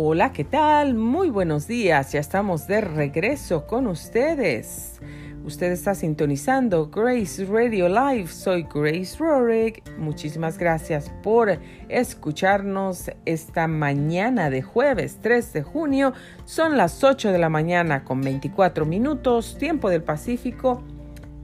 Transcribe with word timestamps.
Hola, 0.00 0.32
¿qué 0.32 0.44
tal? 0.44 0.94
Muy 0.94 1.28
buenos 1.28 1.66
días. 1.66 2.12
Ya 2.12 2.20
estamos 2.20 2.68
de 2.68 2.80
regreso 2.82 3.66
con 3.66 3.88
ustedes. 3.88 5.00
Usted 5.44 5.72
está 5.72 5.96
sintonizando 5.96 6.88
Grace 6.88 7.44
Radio 7.44 7.88
Live. 7.88 8.28
Soy 8.28 8.64
Grace 8.72 9.16
Rorick. 9.18 9.82
Muchísimas 9.98 10.56
gracias 10.56 11.10
por 11.24 11.58
escucharnos 11.88 13.10
esta 13.24 13.66
mañana 13.66 14.50
de 14.50 14.62
jueves 14.62 15.18
3 15.20 15.52
de 15.52 15.62
junio. 15.64 16.12
Son 16.44 16.76
las 16.76 17.02
8 17.02 17.32
de 17.32 17.38
la 17.38 17.48
mañana 17.48 18.04
con 18.04 18.20
24 18.20 18.86
minutos, 18.86 19.58
tiempo 19.58 19.90
del 19.90 20.04
Pacífico. 20.04 20.80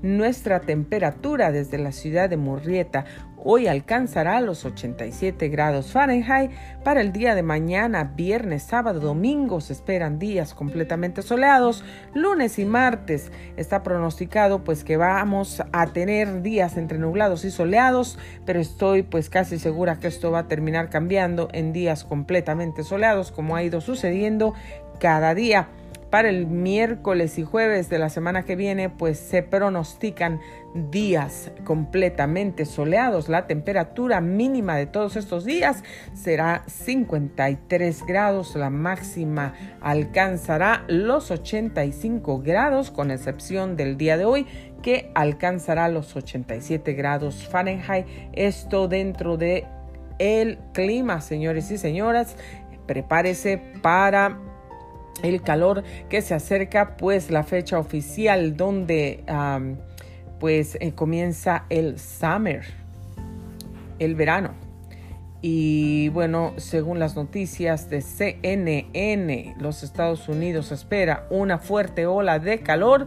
Nuestra 0.01 0.61
temperatura 0.61 1.51
desde 1.51 1.79
la 1.79 1.91
ciudad 1.91 2.31
de 2.31 2.37
Murrieta 2.37 3.05
hoy 3.45 3.69
alcanzará 3.69 4.41
los 4.41 4.65
87 4.65 5.49
grados 5.49 5.93
Fahrenheit. 5.93 6.51
Para 6.83 7.01
el 7.01 7.13
día 7.13 7.35
de 7.35 7.43
mañana, 7.43 8.13
viernes, 8.17 8.65
sábado, 8.65 9.01
domingo 9.01 9.61
se 9.61 9.75
esperan 9.75 10.19
días 10.19 10.55
completamente 10.55 11.23
soleados. 11.23 11.85
Lunes 12.15 12.59
y 12.59 12.65
martes 12.65 13.31
está 13.57 13.83
pronosticado 13.83 14.65
pues 14.65 14.83
que 14.83 14.97
vamos 14.97 15.63
a 15.73 15.87
tener 15.89 16.43
días 16.43 16.77
entre 16.77 16.99
nublados 16.99 17.45
y 17.45 17.51
soleados, 17.51 18.19
pero 18.45 18.61
estoy 18.61 19.03
pues 19.03 19.31
casi 19.31 19.59
segura 19.59 20.01
que 20.01 20.09
esto 20.09 20.31
va 20.31 20.41
a 20.41 20.49
terminar 20.49 20.91
cambiando 20.91 21.49
en 21.53 21.73
días 21.73 22.05
completamente 22.05 22.83
soleados 22.83 23.31
como 23.31 23.55
ha 23.55 23.63
ido 23.63 23.81
sucediendo 23.81 24.55
cada 24.99 25.35
día 25.35 25.69
para 26.15 26.29
el 26.29 26.47
miércoles 26.47 27.41
y 27.41 27.43
jueves 27.43 27.91
de 27.91 27.99
la 27.99 28.09
semana 28.09 28.45
que 28.45 28.55
viene, 28.55 28.89
pues 28.89 29.19
se 29.19 29.43
pronostican 29.43 30.39
días 30.73 31.51
completamente 31.65 32.67
soleados. 32.67 33.29
La 33.29 33.49
temperatura 33.49 34.21
mínima 34.21 34.77
de 34.77 34.87
todos 34.87 35.17
estos 35.17 35.45
días 35.45 35.83
será 36.13 36.63
53 36.69 38.07
grados, 38.07 38.55
la 38.55 38.71
máxima 38.71 39.55
alcanzará 39.81 40.85
los 40.87 41.33
85 41.33 42.43
grados, 42.43 42.93
con 42.93 43.11
excepción 43.11 43.77
del 43.77 43.97
día 43.97 44.17
de 44.17 44.25
hoy 44.25 44.47
que 44.83 45.11
alcanzará 45.17 45.89
los 45.89 46.15
87 46.15 46.93
grados 46.93 47.49
Fahrenheit. 47.49 48.07
Esto 48.35 48.87
dentro 48.87 49.37
de 49.37 49.67
el 50.21 50.61
clima, 50.75 51.21
señores 51.21 51.73
y 51.73 51.77
señoras. 51.77 52.37
Prepárese 52.87 53.61
para 53.83 54.44
el 55.23 55.43
calor 55.43 55.85
que 56.09 56.23
se 56.23 56.35
acerca, 56.35 56.97
pues 56.97 57.31
la 57.31 57.45
fecha 57.45 57.79
oficial 57.79 58.57
donde 58.57 59.25
pues 60.41 60.77
eh, 60.81 60.93
comienza 60.93 61.65
el 61.71 61.99
summer, 61.99 62.65
el 63.99 64.15
verano. 64.15 64.51
Y 65.47 66.09
bueno, 66.09 66.55
según 66.57 66.99
las 66.99 67.17
noticias 67.17 67.91
de 67.91 68.01
CNN, 68.01 69.57
los 69.61 69.83
Estados 69.83 70.27
Unidos 70.29 70.73
espera 70.73 71.27
una 71.29 71.59
fuerte 71.59 72.07
ola 72.07 72.39
de 72.39 72.61
calor 72.61 73.05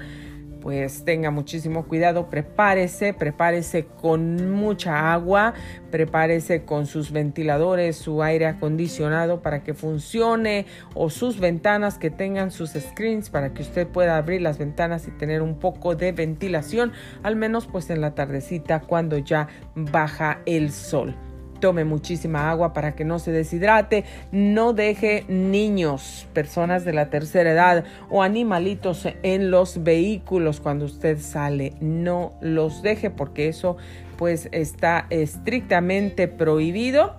pues 0.68 1.06
tenga 1.06 1.32
muchísimo 1.32 1.86
cuidado, 1.86 2.30
prepárese, 2.30 3.14
prepárese 3.14 3.86
con 3.86 4.52
mucha 4.52 5.14
agua, 5.14 5.54
prepárese 5.92 6.66
con 6.66 6.88
sus 6.88 7.14
ventiladores, 7.14 7.96
su 7.96 8.22
aire 8.22 8.48
acondicionado 8.48 9.42
para 9.42 9.64
que 9.64 9.74
funcione 9.74 10.66
o 10.94 11.10
sus 11.10 11.40
ventanas 11.40 11.98
que 11.98 12.10
tengan 12.10 12.52
sus 12.52 12.72
screens 12.72 13.30
para 13.30 13.54
que 13.54 13.62
usted 13.62 13.88
pueda 13.88 14.18
abrir 14.18 14.42
las 14.42 14.58
ventanas 14.58 15.08
y 15.08 15.12
tener 15.12 15.42
un 15.42 15.58
poco 15.58 15.96
de 15.96 16.12
ventilación, 16.12 16.92
al 17.24 17.38
menos 17.38 17.66
pues 17.66 17.90
en 17.90 18.02
la 18.02 18.14
tardecita 18.14 18.82
cuando 18.82 19.18
ya 19.20 19.48
baja 19.74 20.42
el 20.46 20.74
sol. 20.74 21.16
Tome 21.60 21.84
muchísima 21.86 22.50
agua 22.50 22.74
para 22.74 22.96
que 22.96 23.06
no 23.06 23.20
se 23.20 23.32
deshidrate. 23.32 24.04
No 24.32 24.74
deje 24.74 25.26
niños, 25.28 26.28
personas 26.34 26.86
de 26.86 26.94
la 26.94 27.10
tercera 27.10 27.52
edad 27.52 27.86
o 28.10 28.24
animalitos 28.24 29.08
en 29.24 29.52
los 29.52 29.84
vehículos 29.84 30.60
cuando 30.60 30.86
usted 30.86 31.20
sale. 31.20 31.74
No 31.80 32.34
los 32.42 32.82
deje 32.82 33.10
porque 33.10 33.48
eso 33.48 33.78
pues 34.18 34.50
está 34.52 35.08
estrictamente 35.10 36.28
prohibido. 36.28 37.16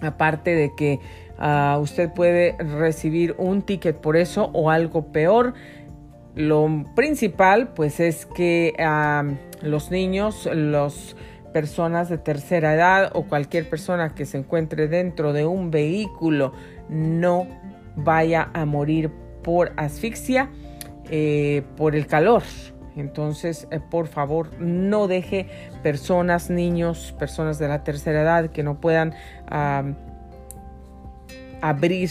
Aparte 0.00 0.54
de 0.54 0.72
que 0.76 0.98
ah, 1.38 1.78
usted 1.80 2.10
puede 2.12 2.56
recibir 2.58 3.34
un 3.38 3.62
ticket 3.62 3.96
por 3.96 4.16
eso 4.16 4.50
o 4.52 4.70
algo 4.70 5.12
peor. 5.12 5.54
Lo 6.34 6.84
principal 6.96 7.68
pues 7.74 8.00
es 8.00 8.26
que 8.26 8.74
ah, 8.78 9.24
los 9.62 9.90
niños, 9.90 10.48
los 10.52 11.16
personas 11.54 12.08
de 12.08 12.18
tercera 12.18 12.74
edad 12.74 13.12
o 13.14 13.22
cualquier 13.22 13.70
persona 13.70 14.12
que 14.12 14.26
se 14.26 14.36
encuentre 14.38 14.88
dentro 14.88 15.32
de 15.32 15.46
un 15.46 15.70
vehículo 15.70 16.52
no 16.88 17.46
vaya 17.94 18.50
a 18.52 18.64
morir 18.64 19.12
por 19.44 19.72
asfixia, 19.76 20.50
eh, 21.10 21.62
por 21.76 21.94
el 21.94 22.08
calor. 22.08 22.42
Entonces, 22.96 23.68
eh, 23.70 23.78
por 23.78 24.08
favor, 24.08 24.50
no 24.58 25.06
deje 25.06 25.46
personas, 25.84 26.50
niños, 26.50 27.14
personas 27.20 27.60
de 27.60 27.68
la 27.68 27.84
tercera 27.84 28.22
edad 28.22 28.50
que 28.50 28.64
no 28.64 28.80
puedan 28.80 29.14
abrir 31.62 32.10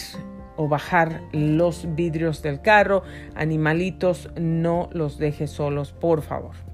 o 0.56 0.70
bajar 0.70 1.20
los 1.34 1.94
vidrios 1.96 2.42
del 2.42 2.62
carro, 2.62 3.04
animalitos, 3.36 4.30
no 4.40 4.88
los 4.94 5.18
deje 5.18 5.48
solos, 5.48 5.92
por 5.92 6.22
favor. 6.22 6.73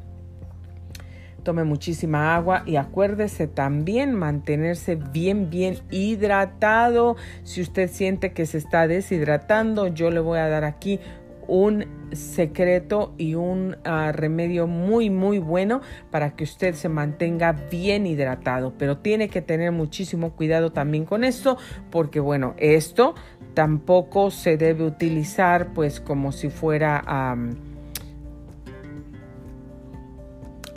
Tome 1.50 1.64
muchísima 1.64 2.36
agua 2.36 2.62
y 2.68 2.76
acuérdese 2.76 3.48
también 3.48 4.14
mantenerse 4.14 4.94
bien, 4.94 5.50
bien 5.50 5.80
hidratado. 5.90 7.16
Si 7.42 7.60
usted 7.60 7.90
siente 7.90 8.34
que 8.34 8.46
se 8.46 8.60
está 8.60 8.88
deshidratando, 8.88 9.88
yo 9.88 10.12
le 10.12 10.20
voy 10.20 10.38
a 10.38 10.48
dar 10.48 10.64
aquí 10.64 11.00
un 11.48 11.88
secreto 12.12 13.16
y 13.18 13.34
un 13.34 13.78
ah, 13.84 14.12
remedio 14.12 14.68
muy 14.68 15.10
muy 15.10 15.40
bueno 15.40 15.82
para 16.12 16.36
que 16.36 16.44
usted 16.44 16.76
se 16.76 16.88
mantenga 16.88 17.54
bien 17.72 18.06
hidratado 18.06 18.76
pero 18.78 19.00
tiene 19.00 19.30
que 19.30 19.42
tener 19.42 19.72
muchísimo 19.72 20.36
cuidado 20.36 20.72
también 20.72 21.06
con 21.06 21.24
esto 21.24 21.58
porque 21.90 22.20
bueno 22.20 22.54
esto 22.58 23.16
tampoco 23.56 24.30
se 24.30 24.58
debe 24.58 24.86
utilizar 24.86 25.74
pues 25.74 26.00
como 26.00 26.32
si 26.32 26.50
fuera 26.50 27.04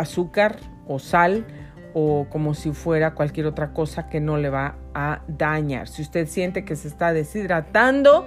azúcar 0.02 0.56
o 0.86 0.98
sal 0.98 1.46
o 1.94 2.26
como 2.30 2.54
si 2.54 2.72
fuera 2.72 3.14
cualquier 3.14 3.46
otra 3.46 3.72
cosa 3.72 4.08
que 4.08 4.20
no 4.20 4.36
le 4.36 4.50
va 4.50 4.76
a 4.94 5.22
dañar. 5.28 5.88
Si 5.88 6.02
usted 6.02 6.26
siente 6.26 6.64
que 6.64 6.76
se 6.76 6.88
está 6.88 7.12
deshidratando, 7.12 8.26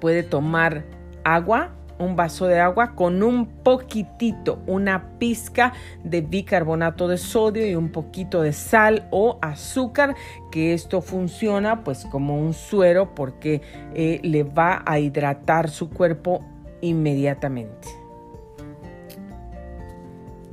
puede 0.00 0.22
tomar 0.22 0.84
agua, 1.24 1.72
un 1.98 2.14
vaso 2.14 2.46
de 2.46 2.60
agua 2.60 2.94
con 2.94 3.22
un 3.22 3.46
poquitito, 3.46 4.62
una 4.66 5.18
pizca 5.18 5.72
de 6.04 6.20
bicarbonato 6.20 7.08
de 7.08 7.16
sodio 7.16 7.66
y 7.66 7.74
un 7.74 7.90
poquito 7.90 8.42
de 8.42 8.52
sal 8.52 9.08
o 9.10 9.38
azúcar, 9.40 10.14
que 10.52 10.74
esto 10.74 11.00
funciona 11.00 11.82
pues 11.84 12.04
como 12.06 12.38
un 12.38 12.52
suero 12.52 13.14
porque 13.14 13.62
eh, 13.94 14.20
le 14.22 14.42
va 14.44 14.82
a 14.84 14.98
hidratar 14.98 15.70
su 15.70 15.90
cuerpo 15.90 16.44
inmediatamente. 16.82 18.05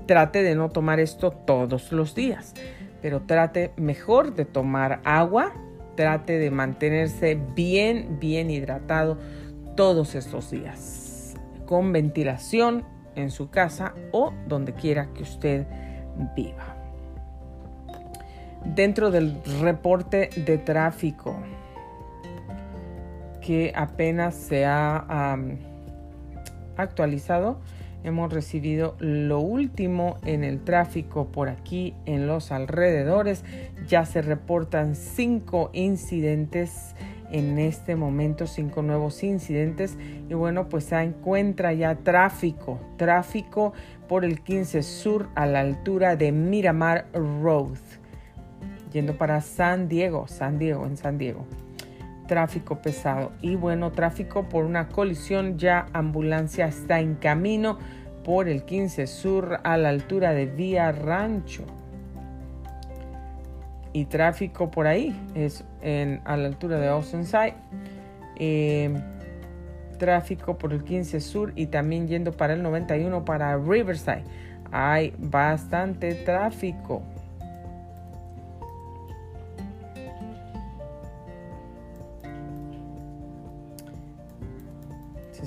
Trate 0.06 0.44
de 0.44 0.56
no 0.56 0.70
tomar 0.70 1.00
esto 1.00 1.32
todos 1.32 1.92
los 1.92 2.14
días, 2.14 2.54
pero 3.02 3.22
trate 3.22 3.72
mejor 3.78 4.36
de 4.36 4.46
tomar 4.46 5.02
agua, 5.06 5.54
trate 5.96 6.40
de 6.40 6.52
mantenerse 6.52 7.40
bien, 7.56 8.18
bien 8.20 8.50
hidratado 8.50 9.18
todos 9.76 10.16
estos 10.16 10.52
días, 10.52 11.36
con 11.66 11.94
ventilación 11.94 12.86
en 13.16 13.32
su 13.32 13.50
casa 13.50 13.94
o 14.12 14.34
donde 14.48 14.74
quiera 14.74 15.08
que 15.14 15.24
usted 15.24 15.66
viva. 16.36 16.76
Dentro 18.66 19.12
del 19.12 19.42
reporte 19.62 20.30
de 20.36 20.58
tráfico 20.58 21.36
que 23.42 23.74
apenas 23.76 24.36
se 24.36 24.66
ha 24.66 25.38
actualizado, 26.78 27.60
Hemos 28.04 28.34
recibido 28.34 28.96
lo 29.00 29.40
último 29.40 30.18
en 30.26 30.44
el 30.44 30.62
tráfico 30.62 31.28
por 31.28 31.48
aquí 31.48 31.94
en 32.06 32.28
los 32.28 32.52
alrededores. 32.52 33.46
Ya 33.88 34.06
se 34.06 34.22
reportan 34.22 34.96
cinco 34.96 35.70
incidentes 35.74 36.96
en 37.32 37.58
este 37.60 37.96
momento, 37.96 38.46
cinco 38.46 38.82
nuevos 38.82 39.24
incidentes. 39.24 39.98
Y 40.30 40.34
bueno, 40.34 40.68
pues 40.68 40.86
se 40.86 41.02
encuentra 41.02 41.72
ya 41.72 41.96
tráfico, 41.96 42.80
tráfico 42.98 43.72
por 44.10 44.26
el 44.26 44.42
15 44.42 44.84
Sur 44.84 45.30
a 45.36 45.46
la 45.46 45.62
altura 45.62 46.18
de 46.18 46.34
Miramar 46.34 47.08
Road. 47.14 47.78
Yendo 48.92 49.18
para 49.18 49.40
San 49.40 49.88
Diego, 49.88 50.28
San 50.28 50.60
Diego, 50.60 50.86
en 50.86 50.98
San 50.98 51.18
Diego 51.18 51.48
tráfico 52.34 52.82
pesado. 52.82 53.32
Y 53.44 53.56
bueno, 53.56 53.92
tráfico 53.92 54.50
por 54.50 54.66
una 54.66 54.90
colisión, 54.90 55.60
ya 55.60 55.86
ambulancia 55.94 56.66
está 56.66 57.00
en 57.00 57.14
camino 57.14 57.78
por 58.24 58.50
el 58.50 58.64
15 58.64 59.06
Sur 59.06 59.60
a 59.64 59.78
la 59.78 59.90
altura 59.90 60.34
de 60.34 60.48
Vía 60.48 60.92
Rancho. 60.92 61.64
y 63.96 64.06
tráfico 64.06 64.72
por 64.72 64.88
ahí, 64.88 65.16
es 65.36 65.64
en, 65.84 66.22
a 66.26 66.36
la 66.36 66.48
altura 66.48 66.80
de 66.80 66.90
Oceanside. 66.90 67.54
Eh, 68.38 68.92
tráfico 70.00 70.58
por 70.58 70.74
el 70.74 70.84
15 70.84 71.20
Sur 71.20 71.54
y 71.56 71.68
también 71.68 72.08
yendo 72.08 72.32
para 72.32 72.54
el 72.54 72.64
91 72.64 73.24
para 73.26 73.56
Riverside. 73.58 74.24
Hay 74.72 75.14
bastante 75.20 76.16
tráfico. 76.16 77.04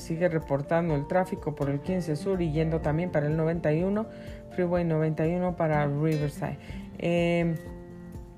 Sigue 0.06 0.28
reportando 0.28 0.94
el 0.94 1.06
tráfico 1.06 1.54
por 1.54 1.68
el 1.68 1.80
15 1.80 2.16
Sur 2.16 2.40
y 2.40 2.52
yendo 2.52 2.80
también 2.80 3.10
para 3.10 3.26
el 3.26 3.36
91, 3.36 4.06
Freeway 4.50 4.84
91 4.84 5.56
para 5.56 5.86
Riverside. 5.86 6.58
Eh, 6.98 7.54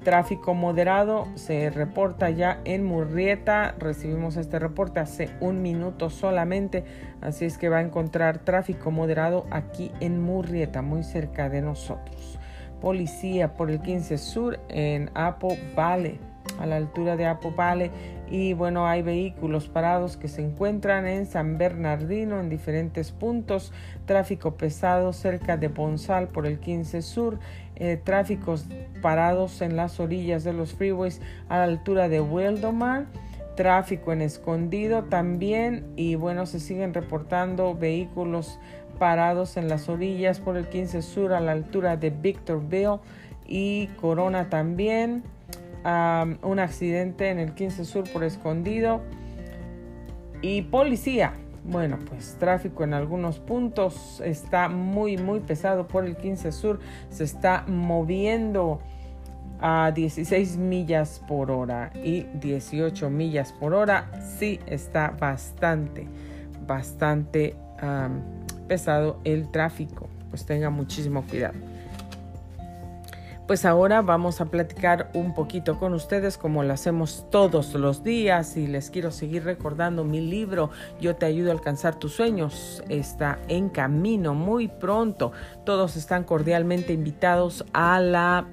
Tráfico 0.03 0.55
moderado 0.55 1.27
se 1.35 1.71
reporta 1.71 2.31
ya 2.31 2.61
en 2.65 2.85
Murrieta. 2.85 3.75
Recibimos 3.79 4.37
este 4.37 4.61
reporte 4.61 5.01
hace 5.01 5.29
un 5.41 5.61
minuto 5.61 6.09
solamente. 6.09 6.85
Así 7.21 7.45
es 7.45 7.59
que 7.59 7.69
va 7.69 7.79
a 7.79 7.83
encontrar 7.83 8.39
tráfico 8.39 8.93
moderado 8.93 9.47
aquí 9.51 9.91
en 9.99 10.21
Murrieta, 10.21 10.83
muy 10.83 11.03
cerca 11.03 11.49
de 11.49 11.63
nosotros. 11.63 12.39
Policía 12.81 13.55
por 13.55 13.71
el 13.71 13.83
15 13.83 14.19
Sur 14.19 14.61
en 14.69 15.11
Apo 15.15 15.57
Valley 15.75 16.21
a 16.59 16.67
la 16.67 16.77
altura 16.77 17.17
de 17.17 17.27
Apo 17.27 17.53
Valley 17.53 17.91
y 18.31 18.53
bueno 18.53 18.87
hay 18.87 19.03
vehículos 19.03 19.69
parados 19.69 20.17
que 20.17 20.29
se 20.29 20.43
encuentran 20.43 21.07
en 21.07 21.27
San 21.27 21.57
Bernardino 21.57 22.41
en 22.41 22.51
diferentes 22.51 23.11
puntos. 23.11 23.73
Tráfico 24.07 24.55
pesado 24.55 25.13
cerca 25.13 25.57
de 25.57 25.69
Bonsal 25.69 26.29
por 26.29 26.47
el 26.47 26.59
15 26.59 27.03
Sur. 27.03 27.39
Eh, 27.77 27.99
tráficos 28.03 28.67
parados 29.01 29.63
en 29.63 29.77
las 29.77 30.01
orillas 30.01 30.45
de 30.45 30.53
los 30.53 30.75
freeways 30.75 31.21
a 31.49 31.59
la 31.59 31.65
altura 31.65 32.09
de 32.09 32.21
Wildomar 32.21 33.07
tráfico 33.55 34.13
en 34.13 34.23
escondido 34.23 35.05
también. 35.05 35.87
Y 35.97 36.15
bueno 36.15 36.47
se 36.47 36.61
siguen 36.61 36.95
reportando 36.95 37.75
vehículos 37.75 38.59
parados 38.99 39.57
en 39.57 39.69
las 39.69 39.89
orillas 39.89 40.39
por 40.39 40.57
el 40.57 40.69
15 40.69 41.03
Sur 41.03 41.33
a 41.33 41.41
la 41.41 41.53
altura 41.53 41.97
de 41.97 42.11
Victorville 42.11 42.99
y 43.47 43.87
Corona 44.01 44.51
también 44.51 45.23
un 45.85 46.59
accidente 46.59 47.31
en 47.31 47.39
el 47.39 47.55
15 47.55 47.85
Sur 47.85 48.05
por 48.13 48.25
escondido 48.25 49.01
y 50.43 50.63
policía. 50.63 51.33
Bueno, 51.65 51.99
pues 52.09 52.37
tráfico 52.39 52.85
en 52.85 52.95
algunos 52.95 53.41
puntos 53.41 54.23
está 54.25 54.69
muy, 54.69 55.17
muy 55.17 55.41
pesado 55.41 55.87
por 55.87 56.05
el 56.05 56.17
15 56.17 56.53
Sur. 56.53 56.81
Se 57.11 57.25
está 57.25 57.65
moviendo 57.67 58.81
a 59.61 59.91
16 59.93 60.57
millas 60.57 61.21
por 61.27 61.51
hora 61.51 61.91
y 61.95 62.23
18 62.41 63.11
millas 63.11 63.53
por 63.53 63.75
hora. 63.75 64.11
Sí 64.39 64.61
está 64.67 65.15
bastante, 65.19 66.07
bastante 66.67 67.57
pesado 68.67 69.21
el 69.25 69.51
tráfico. 69.51 70.09
Pues 70.31 70.45
tenga 70.47 70.71
muchísimo 70.71 71.23
cuidado 71.23 71.55
pues 73.49 73.65
ahora 73.65 74.03
vamos 74.03 74.43
a 74.43 74.45
platicar 74.45 75.11
un 75.15 75.33
poquito 75.33 75.79
con 75.79 75.95
ustedes 75.95 76.37
como 76.37 76.63
lo 76.63 76.75
hacemos 76.75 77.25
todos 77.31 77.73
los 77.73 78.05
días 78.05 78.59
y 78.59 78.67
les 78.67 78.91
quiero 78.91 79.11
seguir 79.11 79.45
recordando 79.45 80.05
mi 80.05 80.21
libro 80.21 80.69
Yo 81.01 81.17
te 81.17 81.25
ayudo 81.25 81.49
a 81.49 81.55
alcanzar 81.55 81.99
tus 81.99 82.13
sueños. 82.13 82.83
Está 82.91 83.39
en 83.49 83.71
camino 83.71 84.35
muy 84.35 84.69
pronto. 84.69 85.33
Todos 85.65 85.97
están 85.97 86.25
cordialmente 86.25 86.93
invitados 86.93 87.65
a 87.73 88.01
la 88.01 88.47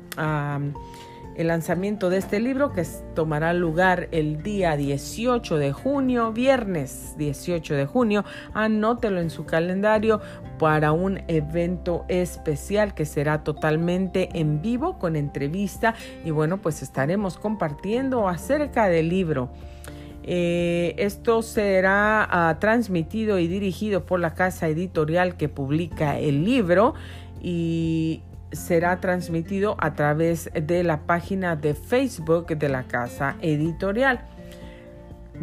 el 1.35 1.47
lanzamiento 1.47 2.09
de 2.09 2.17
este 2.17 2.39
libro 2.39 2.71
que 2.71 2.83
tomará 3.13 3.53
lugar 3.53 4.07
el 4.11 4.41
día 4.41 4.77
18 4.77 5.57
de 5.57 5.71
junio, 5.73 6.31
viernes 6.31 7.15
18 7.17 7.75
de 7.75 7.85
junio. 7.85 8.23
Anótelo 8.53 9.19
en 9.19 9.29
su 9.29 9.45
calendario 9.45 10.21
para 10.57 10.91
un 10.91 11.21
evento 11.27 12.05
especial 12.07 12.93
que 12.93 13.05
será 13.05 13.43
totalmente 13.43 14.29
en 14.33 14.61
vivo 14.61 14.97
con 14.97 15.15
entrevista 15.15 15.95
y 16.23 16.31
bueno, 16.31 16.57
pues 16.57 16.81
estaremos 16.81 17.37
compartiendo 17.37 18.27
acerca 18.27 18.87
del 18.87 19.09
libro. 19.09 19.49
Eh, 20.27 20.95
esto 20.97 21.43
será 21.43 22.27
ah, 22.29 22.57
transmitido 22.59 23.37
y 23.37 23.47
dirigido 23.47 24.07
por 24.07 24.19
la 24.19 24.33
casa 24.33 24.67
editorial 24.67 25.37
que 25.37 25.49
publica 25.49 26.17
el 26.17 26.43
libro 26.43 26.95
y 27.43 28.23
será 28.51 28.99
transmitido 28.99 29.75
a 29.79 29.95
través 29.95 30.49
de 30.53 30.83
la 30.83 31.01
página 31.05 31.55
de 31.55 31.73
Facebook 31.73 32.47
de 32.47 32.69
la 32.69 32.83
casa 32.83 33.35
editorial. 33.41 34.25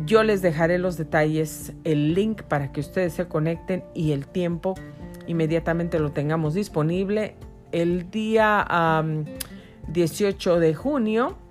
Yo 0.06 0.22
les 0.22 0.40
dejaré 0.40 0.78
los 0.78 0.96
detalles, 0.96 1.72
el 1.84 2.14
link 2.14 2.42
para 2.42 2.72
que 2.72 2.80
ustedes 2.80 3.12
se 3.12 3.28
conecten 3.28 3.84
y 3.94 4.12
el 4.12 4.26
tiempo 4.26 4.74
inmediatamente 5.26 5.98
lo 5.98 6.12
tengamos 6.12 6.54
disponible. 6.54 7.36
El 7.72 8.10
día 8.10 9.04
18 9.88 10.60
de 10.60 10.74
junio 10.74 11.41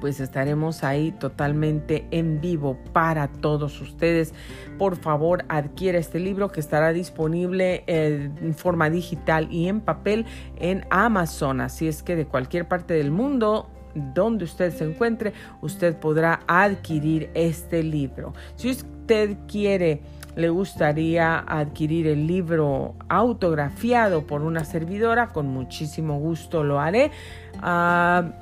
pues 0.00 0.20
estaremos 0.20 0.84
ahí 0.84 1.12
totalmente 1.12 2.06
en 2.10 2.40
vivo 2.40 2.78
para 2.92 3.28
todos 3.28 3.80
ustedes. 3.80 4.34
Por 4.78 4.96
favor, 4.96 5.44
adquiere 5.48 5.98
este 5.98 6.18
libro 6.18 6.50
que 6.50 6.60
estará 6.60 6.92
disponible 6.92 7.84
eh, 7.86 8.30
en 8.40 8.54
forma 8.54 8.90
digital 8.90 9.48
y 9.50 9.68
en 9.68 9.80
papel 9.80 10.26
en 10.56 10.86
Amazon. 10.90 11.60
Así 11.60 11.88
es 11.88 12.02
que 12.02 12.16
de 12.16 12.26
cualquier 12.26 12.66
parte 12.68 12.94
del 12.94 13.10
mundo 13.10 13.68
donde 13.94 14.44
usted 14.44 14.72
se 14.72 14.84
encuentre, 14.84 15.32
usted 15.60 15.96
podrá 15.96 16.40
adquirir 16.46 17.30
este 17.34 17.82
libro. 17.82 18.32
Si 18.56 18.70
usted 18.70 19.36
quiere 19.46 20.00
le 20.34 20.48
gustaría 20.48 21.38
adquirir 21.40 22.06
el 22.06 22.26
libro 22.26 22.94
autografiado 23.08 24.26
por 24.26 24.42
una 24.42 24.64
servidora, 24.64 25.28
con 25.28 25.48
muchísimo 25.48 26.18
gusto 26.18 26.64
lo 26.64 26.80
haré. 26.80 27.10
Ah, 27.60 28.32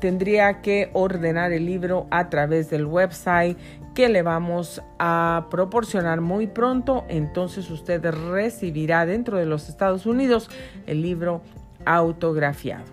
tendría 0.00 0.60
que 0.60 0.90
ordenar 0.92 1.52
el 1.52 1.66
libro 1.66 2.06
a 2.10 2.28
través 2.28 2.70
del 2.70 2.86
website 2.86 3.56
que 3.94 4.08
le 4.08 4.22
vamos 4.22 4.82
a 4.98 5.46
proporcionar 5.50 6.20
muy 6.20 6.46
pronto. 6.46 7.04
Entonces 7.08 7.70
usted 7.70 8.04
recibirá 8.30 9.06
dentro 9.06 9.38
de 9.38 9.46
los 9.46 9.68
Estados 9.68 10.06
Unidos 10.06 10.48
el 10.86 11.02
libro 11.02 11.42
autografiado 11.84 12.84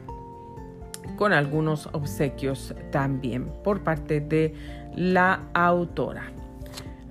con 1.15 1.31
algunos 1.31 1.87
obsequios 1.93 2.75
también 2.91 3.45
por 3.63 3.83
parte 3.83 4.19
de 4.19 4.53
la 4.95 5.43
autora. 5.53 6.23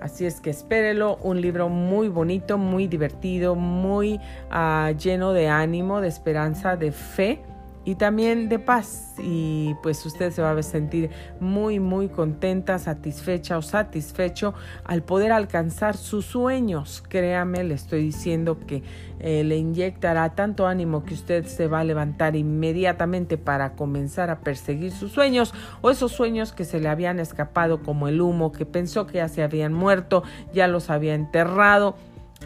Así 0.01 0.27
es 0.27 0.41
que 0.41 0.51
espérelo, 0.51 1.17
un 1.23 1.41
libro 1.41 1.71
muy 1.71 2.09
bonito, 2.09 2.59
muy 2.59 2.89
divertido, 2.89 3.55
muy 3.55 4.21
ah, 4.51 4.93
lleno 4.99 5.33
de 5.33 5.49
ánimo, 5.49 6.03
de 6.03 6.09
esperanza, 6.09 6.77
de 6.77 6.93
fe 6.93 7.41
y 7.85 7.97
también 7.97 8.49
de 8.49 8.59
paz 8.59 9.15
y 9.19 9.75
pues 9.83 10.05
usted 10.07 10.33
se 10.33 10.43
va 10.43 10.53
a 10.53 10.63
sentir 10.63 11.11
muy 11.41 11.81
muy 11.81 12.09
contenta, 12.09 12.79
satisfecha 12.79 13.59
o 13.59 13.63
satisfecho 13.63 14.55
al 14.85 15.03
poder 15.03 15.33
alcanzar 15.33 15.97
sus 15.97 16.25
sueños. 16.25 17.03
Créame, 17.09 17.63
le 17.65 17.75
estoy 17.75 18.03
diciendo 18.03 18.59
que 18.67 18.83
eh, 19.21 19.45
le 19.45 19.57
inyectará 19.57 20.35
tanto 20.35 20.67
ánimo 20.67 21.05
que 21.05 21.15
usted 21.15 21.45
se 21.45 21.69
va 21.69 21.81
a 21.81 21.85
levantar 21.85 22.37
inmediatamente 22.37 23.39
para 23.39 23.75
comenzar 23.75 24.31
a 24.31 24.41
perseguir 24.41 24.93
sus 24.93 25.13
sueños 25.13 25.55
o 25.83 25.91
esos 25.91 26.13
sueños 26.13 26.53
que 26.53 26.65
se 26.65 26.81
le 26.81 26.89
habían 26.89 27.21
escapado 27.21 27.83
como 27.83 28.09
el 28.09 28.21
humo, 28.21 28.53
que 28.53 28.67
pensó 28.67 29.07
que 29.07 29.15
ya 29.15 29.29
se 29.29 29.43
habían 29.43 29.73
muerto, 29.73 30.23
ya 30.53 30.69
los 30.69 30.91
había 30.91 31.15
enterrado 31.15 31.97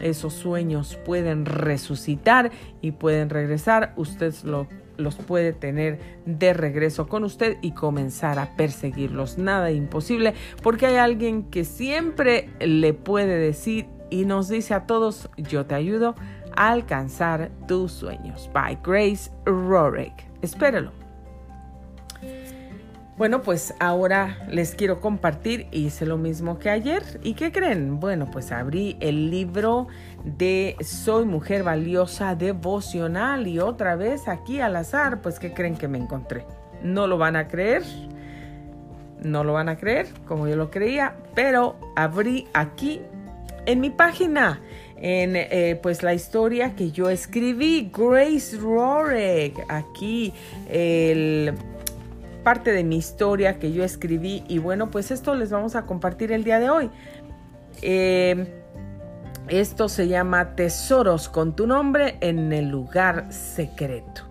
esos 0.01 0.33
sueños 0.33 0.97
pueden 1.05 1.45
resucitar 1.45 2.51
y 2.81 2.91
pueden 2.91 3.29
regresar. 3.29 3.93
Usted 3.97 4.33
lo 4.43 4.67
los 4.99 5.15
puede 5.15 5.53
tener 5.53 5.99
de 6.25 6.53
regreso 6.53 7.07
con 7.07 7.23
usted 7.23 7.57
y 7.61 7.71
comenzar 7.71 8.37
a 8.39 8.55
perseguirlos. 8.55 9.37
Nada 9.37 9.71
imposible 9.71 10.33
porque 10.61 10.85
hay 10.85 10.97
alguien 10.97 11.43
que 11.43 11.65
siempre 11.65 12.49
le 12.59 12.93
puede 12.93 13.37
decir 13.37 13.87
y 14.09 14.25
nos 14.25 14.49
dice 14.49 14.73
a 14.73 14.85
todos, 14.85 15.29
yo 15.37 15.65
te 15.65 15.75
ayudo 15.75 16.15
a 16.55 16.71
alcanzar 16.71 17.51
tus 17.67 17.91
sueños. 17.91 18.49
By 18.53 18.79
Grace 18.83 19.31
Rorick. 19.45 20.13
Espéralo. 20.41 21.08
Bueno, 23.19 23.41
pues 23.41 23.73
ahora 23.81 24.37
les 24.47 24.75
quiero 24.75 25.01
compartir, 25.01 25.67
hice 25.71 26.05
lo 26.05 26.17
mismo 26.17 26.57
que 26.57 26.69
ayer. 26.69 27.03
¿Y 27.21 27.33
qué 27.33 27.51
creen? 27.51 27.99
Bueno, 27.99 28.29
pues 28.31 28.53
abrí 28.53 28.95
el 29.01 29.29
libro 29.29 29.89
de 30.23 30.77
Soy 30.79 31.25
Mujer 31.25 31.63
Valiosa 31.63 32.35
Devocional 32.35 33.45
y 33.45 33.59
otra 33.59 33.97
vez 33.97 34.29
aquí 34.29 34.61
al 34.61 34.77
azar, 34.77 35.21
pues 35.21 35.37
¿qué 35.37 35.51
creen 35.51 35.75
que 35.75 35.89
me 35.89 35.97
encontré? 35.97 36.45
No 36.81 37.07
lo 37.07 37.17
van 37.17 37.35
a 37.35 37.49
creer, 37.49 37.83
no 39.21 39.43
lo 39.43 39.51
van 39.51 39.67
a 39.67 39.75
creer 39.75 40.07
como 40.25 40.47
yo 40.47 40.55
lo 40.55 40.71
creía, 40.71 41.17
pero 41.35 41.75
abrí 41.97 42.47
aquí 42.53 43.01
en 43.65 43.81
mi 43.81 43.89
página 43.89 44.61
en 44.95 45.35
eh, 45.35 45.77
pues 45.83 46.03
la 46.03 46.13
historia 46.13 46.73
que 46.73 46.91
yo 46.91 47.09
escribí, 47.09 47.91
Grace 47.93 48.55
Rorick, 48.55 49.59
aquí 49.67 50.33
el 50.69 51.53
parte 52.49 52.71
de 52.71 52.83
mi 52.83 52.97
historia 52.97 53.59
que 53.59 53.71
yo 53.73 53.83
escribí 53.83 54.43
y 54.47 54.57
bueno, 54.57 54.89
pues 54.89 55.11
esto 55.11 55.35
les 55.35 55.51
vamos 55.51 55.75
a 55.75 55.85
compartir 55.85 56.31
el 56.31 56.43
día 56.43 56.57
de 56.57 56.71
hoy. 56.71 56.89
Eh, 57.83 58.63
esto 59.49 59.87
se 59.87 60.07
llama 60.07 60.55
Tesoros 60.55 61.29
con 61.29 61.55
tu 61.55 61.67
nombre 61.67 62.17
en 62.21 62.51
el 62.51 62.67
lugar 62.67 63.31
secreto. 63.31 64.23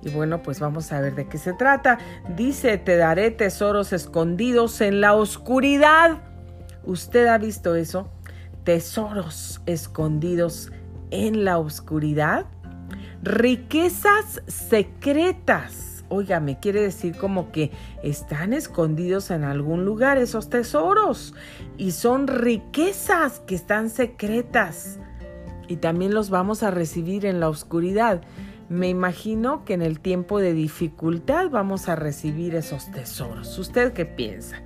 Y 0.00 0.08
bueno, 0.08 0.42
pues 0.42 0.58
vamos 0.58 0.90
a 0.90 1.02
ver 1.02 1.16
de 1.16 1.28
qué 1.28 1.36
se 1.36 1.52
trata. 1.52 1.98
Dice, 2.34 2.78
te 2.78 2.96
daré 2.96 3.30
tesoros 3.30 3.92
escondidos 3.92 4.80
en 4.80 5.02
la 5.02 5.12
oscuridad. 5.12 6.22
¿Usted 6.82 7.26
ha 7.26 7.36
visto 7.36 7.74
eso? 7.74 8.08
Tesoros 8.64 9.60
escondidos 9.66 10.72
en 11.10 11.44
la 11.44 11.58
oscuridad. 11.58 12.46
Riquezas 13.22 14.40
secretas 14.46 15.85
me 16.40 16.58
quiere 16.58 16.80
decir 16.80 17.16
como 17.16 17.50
que 17.52 17.70
están 18.02 18.52
escondidos 18.52 19.30
en 19.30 19.44
algún 19.44 19.84
lugar 19.84 20.18
esos 20.18 20.48
tesoros 20.48 21.34
y 21.76 21.92
son 21.92 22.26
riquezas 22.26 23.40
que 23.40 23.54
están 23.54 23.90
secretas 23.90 24.98
y 25.68 25.76
también 25.76 26.14
los 26.14 26.30
vamos 26.30 26.62
a 26.62 26.70
recibir 26.70 27.26
en 27.26 27.40
la 27.40 27.48
oscuridad. 27.48 28.22
Me 28.68 28.88
imagino 28.88 29.64
que 29.64 29.74
en 29.74 29.82
el 29.82 30.00
tiempo 30.00 30.40
de 30.40 30.52
dificultad 30.52 31.50
vamos 31.50 31.88
a 31.88 31.96
recibir 31.96 32.54
esos 32.54 32.90
tesoros. 32.90 33.58
¿Usted 33.58 33.92
qué 33.92 34.06
piensa? 34.06 34.62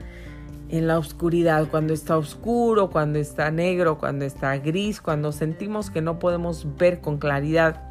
En 0.68 0.86
la 0.86 0.98
oscuridad, 0.98 1.68
cuando 1.68 1.92
está 1.92 2.16
oscuro, 2.16 2.90
cuando 2.90 3.18
está 3.18 3.50
negro, 3.50 3.98
cuando 3.98 4.24
está 4.24 4.56
gris, 4.58 5.00
cuando 5.00 5.32
sentimos 5.32 5.90
que 5.90 6.00
no 6.00 6.18
podemos 6.18 6.76
ver 6.76 7.00
con 7.00 7.18
claridad 7.18 7.89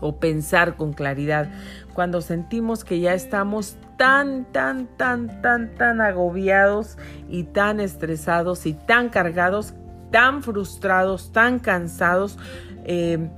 o 0.00 0.16
pensar 0.16 0.76
con 0.76 0.92
claridad, 0.92 1.50
cuando 1.94 2.20
sentimos 2.20 2.84
que 2.84 3.00
ya 3.00 3.14
estamos 3.14 3.76
tan, 3.96 4.44
tan, 4.52 4.86
tan, 4.96 5.40
tan, 5.42 5.74
tan 5.74 6.00
agobiados 6.00 6.98
y 7.28 7.44
tan 7.44 7.80
estresados 7.80 8.66
y 8.66 8.74
tan 8.74 9.08
cargados, 9.08 9.74
tan 10.10 10.42
frustrados, 10.42 11.32
tan 11.32 11.58
cansados, 11.58 12.38
eh, 12.84 13.30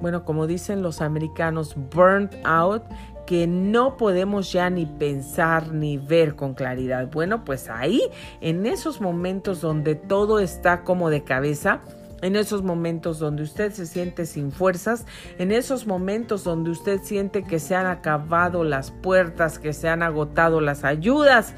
bueno, 0.00 0.24
como 0.24 0.46
dicen 0.46 0.82
los 0.82 1.00
americanos, 1.00 1.74
burnt 1.94 2.34
out, 2.44 2.82
que 3.26 3.46
no 3.46 3.96
podemos 3.96 4.52
ya 4.52 4.70
ni 4.70 4.86
pensar 4.86 5.72
ni 5.72 5.98
ver 5.98 6.36
con 6.36 6.54
claridad. 6.54 7.10
Bueno, 7.10 7.44
pues 7.44 7.68
ahí, 7.68 8.00
en 8.40 8.66
esos 8.66 9.00
momentos 9.00 9.60
donde 9.60 9.96
todo 9.96 10.38
está 10.38 10.84
como 10.84 11.10
de 11.10 11.24
cabeza, 11.24 11.80
en 12.26 12.34
esos 12.34 12.64
momentos 12.64 13.20
donde 13.20 13.44
usted 13.44 13.70
se 13.70 13.86
siente 13.86 14.26
sin 14.26 14.50
fuerzas, 14.50 15.06
en 15.38 15.52
esos 15.52 15.86
momentos 15.86 16.42
donde 16.42 16.70
usted 16.70 17.00
siente 17.02 17.44
que 17.44 17.60
se 17.60 17.76
han 17.76 17.86
acabado 17.86 18.64
las 18.64 18.90
puertas, 18.90 19.60
que 19.60 19.72
se 19.72 19.88
han 19.88 20.02
agotado 20.02 20.60
las 20.60 20.82
ayudas, 20.82 21.54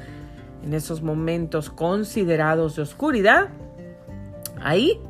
en 0.63 0.75
esos 0.75 1.01
momentos 1.01 1.71
considerados 1.71 2.75
de 2.75 2.83
oscuridad, 2.83 3.49
ahí 4.61 5.01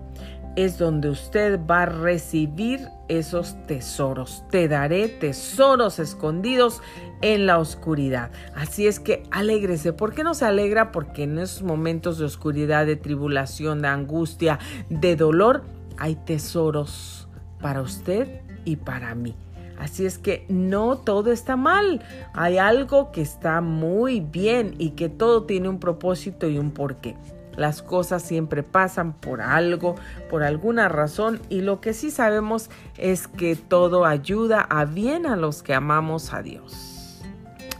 es 0.56 0.78
donde 0.78 1.10
usted 1.10 1.60
va 1.70 1.82
a 1.82 1.88
recibir 1.88 2.88
esos 3.10 3.56
tesoros. 3.68 4.44
Te 4.50 4.68
daré 4.68 5.10
tesoros 5.10 6.00
escondidos 6.00 6.82
en 7.22 7.46
la 7.46 7.60
oscuridad. 7.60 8.32
Así 8.56 8.88
es 8.88 9.00
que 9.00 9.24
alégrese. 9.32 9.92
¿Por 9.92 10.14
qué 10.14 10.24
no 10.24 10.34
se 10.34 10.46
alegra? 10.46 10.92
Porque 10.92 11.24
en 11.24 11.38
esos 11.40 11.64
momentos 11.64 12.18
de 12.18 12.26
oscuridad, 12.26 12.86
de 12.86 12.96
tribulación, 12.96 13.82
de 13.82 13.90
angustia, 13.90 14.60
de 14.90 15.16
dolor, 15.16 15.64
hay 15.98 16.16
tesoros 16.16 17.28
para 17.60 17.82
usted 17.82 18.42
y 18.64 18.78
para 18.78 19.14
mí. 19.16 19.36
Así 19.78 20.06
es 20.06 20.18
que 20.18 20.46
no 20.50 20.98
todo 20.98 21.32
está 21.32 21.56
mal. 21.56 22.02
Hay 22.34 22.58
algo 22.58 23.12
que 23.12 23.22
está 23.22 23.62
muy 23.62 24.20
bien 24.20 24.76
y 24.78 24.92
que 24.92 25.10
todo 25.10 25.44
tiene 25.44 25.70
un 25.70 25.80
propósito 25.80 26.48
y 26.48 26.58
un 26.58 26.72
porqué. 26.72 27.16
Las 27.60 27.82
cosas 27.82 28.24
siempre 28.24 28.64
pasan 28.64 29.12
por 29.12 29.42
algo, 29.42 29.96
por 30.30 30.44
alguna 30.44 30.88
razón 30.88 31.42
y 31.50 31.60
lo 31.60 31.82
que 31.82 31.94
sí 31.94 32.10
sabemos 32.10 32.70
es 32.98 33.28
que 33.28 33.58
todo 33.58 34.06
ayuda 34.06 34.62
a 34.62 34.86
bien 34.86 35.26
a 35.26 35.36
los 35.36 35.62
que 35.62 35.74
amamos 35.74 36.34
a 36.34 36.42
Dios. 36.42 37.22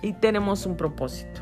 Y 0.02 0.12
tenemos 0.12 0.66
un 0.66 0.76
propósito 0.76 1.40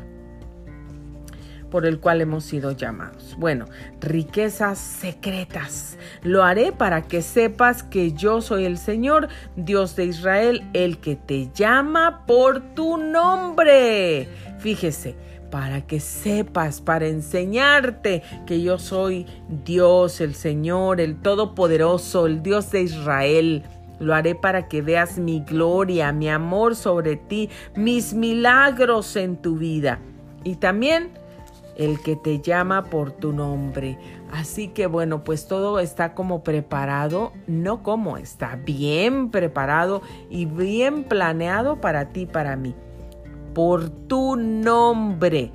por 1.68 1.84
el 1.84 1.98
cual 1.98 2.20
hemos 2.20 2.44
sido 2.44 2.70
llamados. 2.70 3.34
Bueno, 3.38 3.66
riquezas 4.00 4.78
secretas. 4.78 5.98
Lo 6.22 6.44
haré 6.44 6.70
para 6.70 7.02
que 7.02 7.22
sepas 7.22 7.82
que 7.82 8.12
yo 8.12 8.40
soy 8.40 8.66
el 8.66 8.78
Señor, 8.78 9.28
Dios 9.56 9.96
de 9.96 10.04
Israel, 10.04 10.62
el 10.74 10.98
que 10.98 11.16
te 11.16 11.50
llama 11.52 12.24
por 12.24 12.60
tu 12.74 12.98
nombre. 12.98 14.28
Fíjese, 14.60 15.16
para 15.50 15.86
que 15.86 16.00
sepas, 16.00 16.80
para 16.80 17.06
enseñarte 17.06 18.22
que 18.46 18.62
yo 18.62 18.78
soy 18.78 19.26
Dios, 19.64 20.20
el 20.20 20.34
Señor, 20.34 21.00
el 21.00 21.20
Todopoderoso, 21.20 22.26
el 22.26 22.42
Dios 22.42 22.70
de 22.70 22.82
Israel. 22.82 23.62
Lo 23.98 24.14
haré 24.14 24.34
para 24.34 24.68
que 24.68 24.82
veas 24.82 25.18
mi 25.18 25.40
gloria, 25.40 26.12
mi 26.12 26.28
amor 26.28 26.76
sobre 26.76 27.16
ti, 27.16 27.50
mis 27.74 28.14
milagros 28.14 29.16
en 29.16 29.36
tu 29.36 29.56
vida. 29.56 30.00
Y 30.44 30.56
también 30.56 31.10
el 31.76 32.00
que 32.00 32.16
te 32.16 32.40
llama 32.40 32.84
por 32.84 33.12
tu 33.12 33.32
nombre. 33.32 33.98
Así 34.32 34.68
que 34.68 34.86
bueno, 34.86 35.24
pues 35.24 35.48
todo 35.48 35.78
está 35.78 36.14
como 36.14 36.42
preparado, 36.42 37.32
no 37.46 37.82
como, 37.82 38.18
está 38.18 38.56
bien 38.56 39.30
preparado 39.30 40.02
y 40.28 40.44
bien 40.44 41.04
planeado 41.04 41.80
para 41.80 42.10
ti, 42.10 42.26
para 42.26 42.56
mí 42.56 42.74
por 43.58 43.90
tu 43.90 44.36
nombre. 44.36 45.50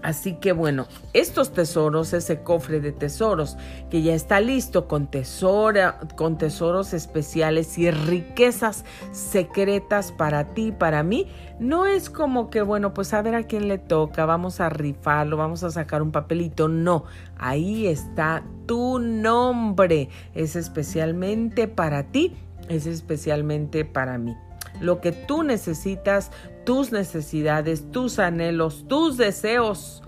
Así 0.00 0.34
que 0.34 0.52
bueno, 0.52 0.86
estos 1.12 1.52
tesoros, 1.52 2.12
ese 2.12 2.44
cofre 2.44 2.78
de 2.78 2.92
tesoros 2.92 3.56
que 3.90 4.02
ya 4.02 4.14
está 4.14 4.38
listo 4.38 4.86
con, 4.86 5.08
tesora, 5.08 5.98
con 6.14 6.38
tesoros 6.38 6.94
especiales 6.94 7.78
y 7.78 7.90
riquezas 7.90 8.84
secretas 9.10 10.12
para 10.12 10.54
ti, 10.54 10.70
para 10.70 11.02
mí, 11.02 11.26
no 11.58 11.84
es 11.84 12.10
como 12.10 12.48
que 12.48 12.62
bueno, 12.62 12.94
pues 12.94 13.12
a 13.12 13.22
ver 13.22 13.34
a 13.34 13.42
quién 13.42 13.66
le 13.66 13.78
toca, 13.78 14.24
vamos 14.24 14.60
a 14.60 14.68
rifarlo, 14.68 15.36
vamos 15.36 15.64
a 15.64 15.72
sacar 15.72 16.00
un 16.00 16.12
papelito, 16.12 16.68
no, 16.68 17.06
ahí 17.38 17.88
está 17.88 18.44
tu 18.66 19.00
nombre, 19.00 20.10
es 20.32 20.54
especialmente 20.54 21.66
para 21.66 22.04
ti, 22.04 22.36
es 22.68 22.86
especialmente 22.86 23.84
para 23.84 24.16
mí 24.16 24.36
lo 24.80 25.00
que 25.00 25.12
tú 25.12 25.42
necesitas, 25.42 26.30
tus 26.64 26.92
necesidades, 26.92 27.90
tus 27.90 28.18
anhelos, 28.18 28.86
tus 28.88 29.16
deseos, 29.16 30.02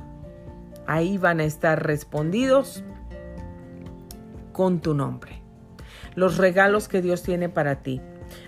ahí 0.86 1.18
van 1.18 1.40
a 1.40 1.44
estar 1.44 1.84
respondidos 1.84 2.84
con 4.52 4.80
tu 4.80 4.94
nombre. 4.94 5.42
Los 6.14 6.36
regalos 6.36 6.88
que 6.88 7.02
Dios 7.02 7.22
tiene 7.22 7.48
para 7.48 7.82
ti, 7.82 8.00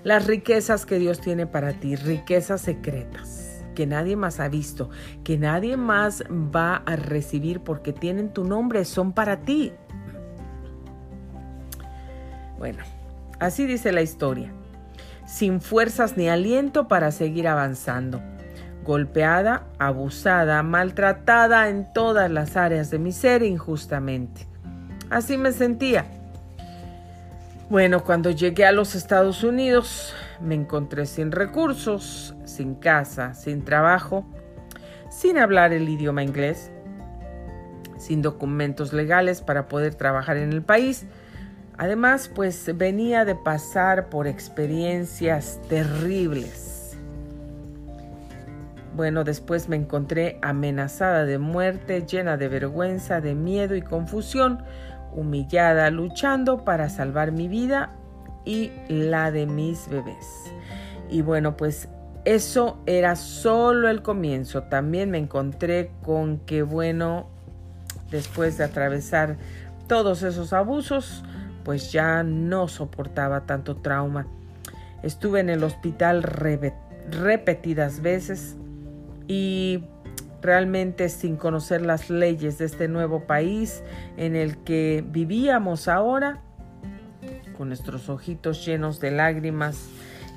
las 0.05 0.26
riquezas 0.26 0.87
que 0.87 0.99
Dios 0.99 1.21
tiene 1.21 1.47
para 1.47 1.73
ti, 1.75 1.97
riquezas 1.97 2.61
secretas 2.61 3.49
que 3.75 3.87
nadie 3.87 4.17
más 4.17 4.38
ha 4.38 4.49
visto, 4.49 4.91
que 5.25 5.38
nadie 5.38 5.79
más 5.79 6.25
va 6.31 6.76
a 6.76 6.97
recibir 6.97 7.61
porque 7.61 7.95
tienen 7.95 8.31
tu 8.31 8.45
nombre, 8.45 8.85
son 8.85 9.12
para 9.14 9.45
ti. 9.45 9.73
Bueno, 12.59 12.85
así 13.41 13.64
dice 13.64 13.91
la 13.91 14.02
historia 14.02 14.52
sin 15.33 15.62
fuerzas 15.62 16.19
ni 16.19 16.29
aliento 16.29 16.89
para 16.89 17.11
seguir 17.11 17.49
avanzando. 17.49 18.21
Golpeada, 18.85 19.65
abusada, 19.79 20.62
maltratada 20.62 21.71
en 21.71 21.91
todas 21.95 22.31
las 22.31 22.57
áreas 22.59 22.91
de 22.91 22.99
mi 22.99 23.12
ser 23.12 23.43
injustamente. 23.43 24.47
Así 25.09 25.39
me 25.39 25.53
sentía. 25.53 26.05
Bueno, 27.71 28.05
cuando 28.05 28.31
llegué 28.31 28.67
a 28.67 28.73
los 28.73 28.95
Estados 28.95 29.43
Unidos 29.43 30.15
me 30.43 30.55
encontré 30.55 31.07
sin 31.07 31.33
recursos, 31.33 32.35
sin 32.45 32.75
casa, 32.75 33.33
sin 33.33 33.65
trabajo, 33.65 34.27
sin 35.09 35.39
hablar 35.39 35.73
el 35.73 35.89
idioma 35.89 36.23
inglés, 36.23 36.71
sin 37.97 38.21
documentos 38.21 38.93
legales 38.93 39.41
para 39.41 39.67
poder 39.67 39.95
trabajar 39.95 40.37
en 40.37 40.53
el 40.53 40.61
país 40.61 41.07
Además, 41.79 42.31
pues 42.33 42.71
venía 42.76 43.25
de 43.25 43.35
pasar 43.35 44.09
por 44.09 44.26
experiencias 44.26 45.61
terribles. 45.69 46.97
Bueno, 48.95 49.25
después 49.25 49.69
me 49.69 49.76
encontré 49.76 50.38
amenazada 50.43 51.25
de 51.25 51.38
muerte, 51.38 52.05
llena 52.07 52.37
de 52.37 52.49
vergüenza, 52.49 53.23
de 53.23 53.35
miedo 53.35 53.75
y 53.75 53.81
confusión, 53.81 54.62
humillada, 55.14 55.91
luchando 55.91 56.64
para 56.64 56.91
salvar 56.91 57.33
mi 57.33 57.49
vida 57.49 57.91
y 58.45 58.71
la 58.88 59.31
de 59.31 59.47
mis 59.47 59.88
bebés. 59.88 60.52
Y 61.09 61.23
bueno, 61.23 61.57
pues 61.57 61.88
eso 62.25 62.79
era 62.87 63.17
solo 63.17 63.88
el 63.88 64.02
comienzo. 64.02 64.64
También 64.64 65.11
me 65.11 65.19
encontré 65.19 65.91
con 66.02 66.38
que, 66.38 66.62
bueno, 66.62 67.29
después 68.11 68.59
de 68.59 68.64
atravesar 68.64 69.37
todos 69.88 70.23
esos 70.23 70.52
abusos, 70.52 71.25
pues 71.64 71.92
ya 71.92 72.23
no 72.23 72.69
soportaba 72.69 73.47
tanto 73.47 73.76
trauma. 73.76 74.26
Estuve 75.02 75.40
en 75.40 75.50
el 75.50 75.64
hospital 75.64 76.23
repetidas 76.23 78.00
veces 78.00 78.57
y 79.26 79.85
realmente 80.40 81.09
sin 81.09 81.37
conocer 81.37 81.83
las 81.83 82.11
leyes 82.11 82.59
de 82.59 82.66
este 82.66 82.88
nuevo 82.88 83.25
país 83.25 83.83
en 84.16 84.37
el 84.37 84.59
que 84.59 85.04
vivíamos 85.07 85.88
ahora, 85.88 86.40
con 87.57 87.69
nuestros 87.69 88.09
ojitos 88.09 88.64
llenos 88.66 89.00
de 89.00 89.12
lágrimas 89.12 89.88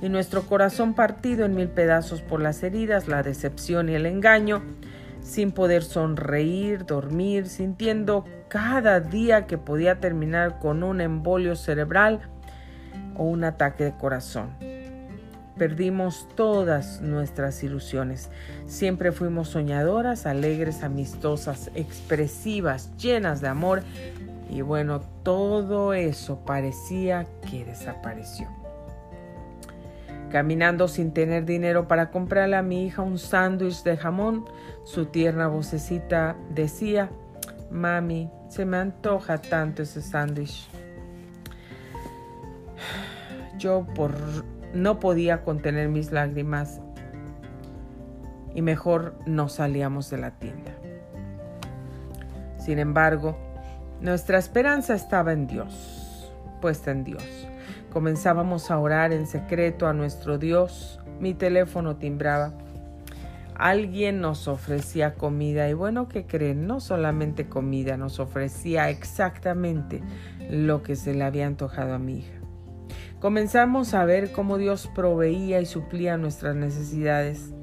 y 0.02 0.10
nuestro 0.10 0.44
corazón 0.44 0.94
partido 0.94 1.46
en 1.46 1.56
mil 1.56 1.70
pedazos 1.70 2.22
por 2.22 2.42
las 2.42 2.62
heridas, 2.64 3.08
la 3.08 3.24
decepción 3.24 3.90
y 3.90 3.96
el 3.96 4.06
engaño, 4.06 4.62
sin 5.22 5.52
poder 5.52 5.84
sonreír, 5.84 6.86
dormir, 6.86 7.48
sintiendo 7.48 8.26
cada 8.48 9.00
día 9.00 9.48
que 9.48 9.58
podía 9.58 10.00
terminar 10.00 10.60
con 10.60 10.84
un 10.84 11.02
embolio 11.02 11.56
cerebral 11.56 12.22
o 13.16 13.24
un 13.24 13.44
ataque 13.44 13.86
de 13.86 13.98
corazón. 13.98 14.52
Perdimos 15.58 16.28
todas 16.36 17.00
nuestras 17.00 17.64
ilusiones. 17.64 18.30
Siempre 18.66 19.14
fuimos 19.14 19.50
soñadoras, 19.50 20.26
alegres, 20.26 20.84
amistosas, 20.84 21.72
expresivas, 21.76 22.96
llenas 22.98 23.40
de 23.40 23.48
amor. 23.48 23.82
Y 24.50 24.62
bueno, 24.62 25.02
todo 25.24 25.94
eso 25.94 26.40
parecía 26.46 27.26
que 27.50 27.64
desapareció. 27.64 28.50
Caminando 30.30 30.90
sin 30.90 31.14
tener 31.14 31.46
dinero 31.46 31.88
para 31.88 32.12
comprarle 32.12 32.58
a 32.58 32.62
mi 32.62 32.86
hija 32.86 33.02
un 33.02 33.18
sándwich 33.18 33.84
de 33.84 33.96
jamón, 33.96 34.46
su 34.84 35.06
tierna 35.06 35.48
vocecita 35.48 36.36
decía, 36.50 37.10
Mami, 37.76 38.32
se 38.48 38.66
me 38.66 38.78
antoja 38.78 39.38
tanto 39.38 39.84
ese 39.84 40.02
sándwich. 40.02 40.70
Yo 43.58 43.86
por 43.96 44.14
no 44.74 45.00
podía 45.00 45.44
contener 45.44 45.90
mis 45.90 46.12
lágrimas 46.12 46.80
y 48.54 48.62
mejor 48.62 49.16
no 49.26 49.50
salíamos 49.50 50.10
de 50.10 50.18
la 50.18 50.32
tienda. 50.32 50.72
Sin 52.58 52.80
embargo, 52.80 53.38
nuestra 54.00 54.38
esperanza 54.38 54.96
estaba 54.96 55.34
en 55.34 55.46
Dios, 55.46 56.32
puesta 56.62 56.92
en 56.92 57.04
Dios. 57.04 57.24
Comenzábamos 57.92 58.72
a 58.72 58.80
orar 58.80 59.12
en 59.12 59.28
secreto 59.28 59.88
a 59.88 59.94
nuestro 59.94 60.38
Dios. 60.38 61.00
Mi 61.20 61.34
teléfono 61.34 61.98
timbraba. 61.98 62.54
Alguien 63.56 64.20
nos 64.20 64.48
ofrecía 64.48 65.16
comida 65.16 65.70
y 65.70 65.74
bueno, 65.74 66.10
¿qué 66.10 66.26
creen? 66.26 66.68
No 66.68 66.80
solamente 66.80 67.48
comida, 67.48 67.96
nos 67.96 68.20
ofrecía 68.20 68.90
exactamente 68.90 70.02
lo 70.50 70.84
que 70.84 70.96
se 70.96 71.14
le 71.14 71.24
había 71.24 71.48
antojado 71.48 71.94
a 71.94 72.00
mi 72.00 72.20
hija. 72.20 72.36
Comenzamos 73.20 73.94
a 73.94 74.06
ver 74.06 74.32
cómo 74.34 74.58
Dios 74.58 74.90
proveía 74.94 75.62
y 75.62 75.66
suplía 75.66 76.18
nuestras 76.18 76.56
necesidades. 76.56 77.54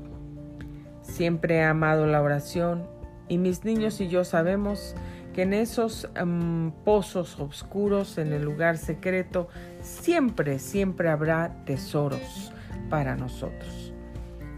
Siempre 1.03 1.57
he 1.57 1.63
amado 1.63 2.07
la 2.07 2.23
oración 2.23 2.87
y 3.29 3.39
mis 3.39 3.65
niños 3.65 4.01
y 4.01 4.09
yo 4.09 4.25
sabemos 4.25 4.95
que 5.35 5.43
en 5.43 5.55
esos 5.55 6.09
em, 6.15 6.73
pozos 6.85 7.39
oscuros, 7.39 8.19
en 8.19 8.33
el 8.33 8.43
lugar 8.43 8.77
secreto, 8.77 9.49
siempre, 9.81 10.59
siempre 10.59 11.09
habrá 11.09 11.65
tesoros 11.65 12.53
para 12.91 13.17
nosotros. 13.17 13.82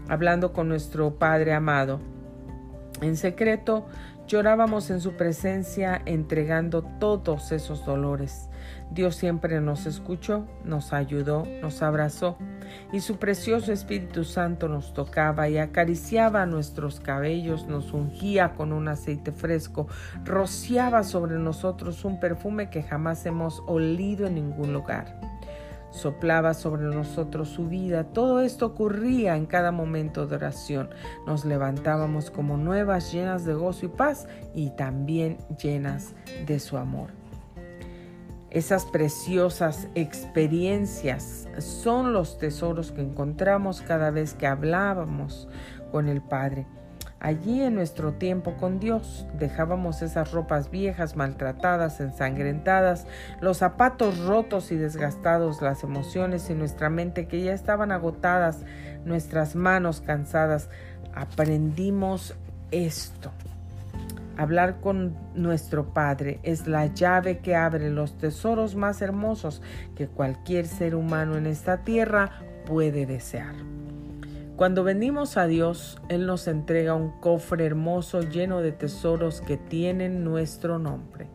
Hablando 0.07 0.53
con 0.53 0.69
nuestro 0.69 1.15
Padre 1.15 1.53
amado, 1.53 1.99
en 3.01 3.17
secreto 3.17 3.85
llorábamos 4.27 4.89
en 4.89 5.01
su 5.01 5.13
presencia 5.13 6.01
entregando 6.05 6.83
todos 6.99 7.51
esos 7.51 7.85
dolores 7.85 8.49
Dios 8.91 9.15
siempre 9.15 9.59
nos 9.61 9.85
escuchó, 9.87 10.45
nos 10.63 10.93
ayudó, 10.93 11.45
nos 11.61 11.81
abrazó 11.81 12.37
y 12.91 13.01
su 13.01 13.17
precioso 13.17 13.71
Espíritu 13.73 14.23
Santo 14.23 14.67
nos 14.67 14.93
tocaba 14.93 15.49
y 15.49 15.57
acariciaba 15.57 16.45
nuestros 16.45 16.99
cabellos, 16.99 17.67
nos 17.67 17.93
ungía 17.93 18.53
con 18.53 18.73
un 18.73 18.87
aceite 18.87 19.31
fresco, 19.31 19.87
rociaba 20.23 21.03
sobre 21.03 21.35
nosotros 21.35 22.05
un 22.05 22.19
perfume 22.19 22.69
que 22.69 22.83
jamás 22.83 23.25
hemos 23.25 23.63
olido 23.65 24.27
en 24.27 24.35
ningún 24.35 24.71
lugar. 24.71 25.19
Soplaba 25.95 26.53
sobre 26.53 26.83
nosotros 26.83 27.47
su 27.47 27.69
vida. 27.69 28.03
Todo 28.03 28.41
esto 28.41 28.65
ocurría 28.65 29.37
en 29.37 29.45
cada 29.45 29.71
momento 29.71 30.27
de 30.27 30.35
oración. 30.35 30.89
Nos 31.25 31.45
levantábamos 31.45 32.31
como 32.31 32.57
nuevas, 32.57 33.13
llenas 33.13 33.45
de 33.45 33.53
gozo 33.53 33.85
y 33.85 33.89
paz 33.89 34.27
y 34.53 34.71
también 34.71 35.37
llenas 35.57 36.13
de 36.45 36.59
su 36.59 36.75
amor. 36.75 37.11
Esas 38.49 38.85
preciosas 38.85 39.87
experiencias 39.95 41.47
son 41.59 42.11
los 42.11 42.37
tesoros 42.37 42.91
que 42.91 43.01
encontramos 43.01 43.81
cada 43.81 44.11
vez 44.11 44.33
que 44.33 44.47
hablábamos 44.47 45.47
con 45.91 46.09
el 46.09 46.21
Padre. 46.21 46.67
Allí 47.25 47.63
en 47.63 47.73
nuestro 47.73 48.13
tiempo 48.13 48.53
con 48.53 48.79
Dios 48.79 49.25
dejábamos 49.33 50.03
esas 50.03 50.31
ropas 50.31 50.69
viejas, 50.69 51.15
maltratadas, 51.15 51.99
ensangrentadas, 51.99 53.07
los 53.41 53.57
zapatos 53.57 54.19
rotos 54.19 54.71
y 54.71 54.75
desgastados, 54.75 55.59
las 55.59 55.83
emociones 55.83 56.51
y 56.51 56.53
nuestra 56.53 56.91
mente 56.91 57.27
que 57.27 57.41
ya 57.41 57.53
estaban 57.53 57.91
agotadas, 57.91 58.59
nuestras 59.05 59.55
manos 59.55 60.01
cansadas. 60.01 60.69
Aprendimos 61.15 62.35
esto 62.69 63.31
Hablar 64.37 64.81
con 64.81 65.15
nuestro 65.33 65.93
Padre 65.93 66.39
es 66.43 66.67
la 66.67 66.87
llave 66.87 67.39
que 67.39 67.55
abre 67.55 67.89
los 67.89 68.17
tesoros 68.17 68.75
más 68.75 69.01
hermosos 69.01 69.61
que 69.95 70.07
cualquier 70.07 70.67
ser 70.67 70.93
humano 70.93 71.37
en 71.37 71.47
esta 71.47 71.77
tierra 71.85 72.31
puede 72.65 73.05
desear. 73.05 73.55
Cuando 74.55 74.85
venimos 74.85 75.35
a 75.35 75.47
Dios, 75.47 75.97
Él 76.07 76.25
nos 76.25 76.47
entrega 76.47 76.93
un 76.93 77.11
cofre 77.19 77.65
hermoso 77.65 78.21
lleno 78.21 78.61
de 78.61 78.71
tesoros 78.71 79.41
que 79.41 79.57
tienen 79.57 80.23
nuestro 80.23 80.79
nombre. 80.79 81.27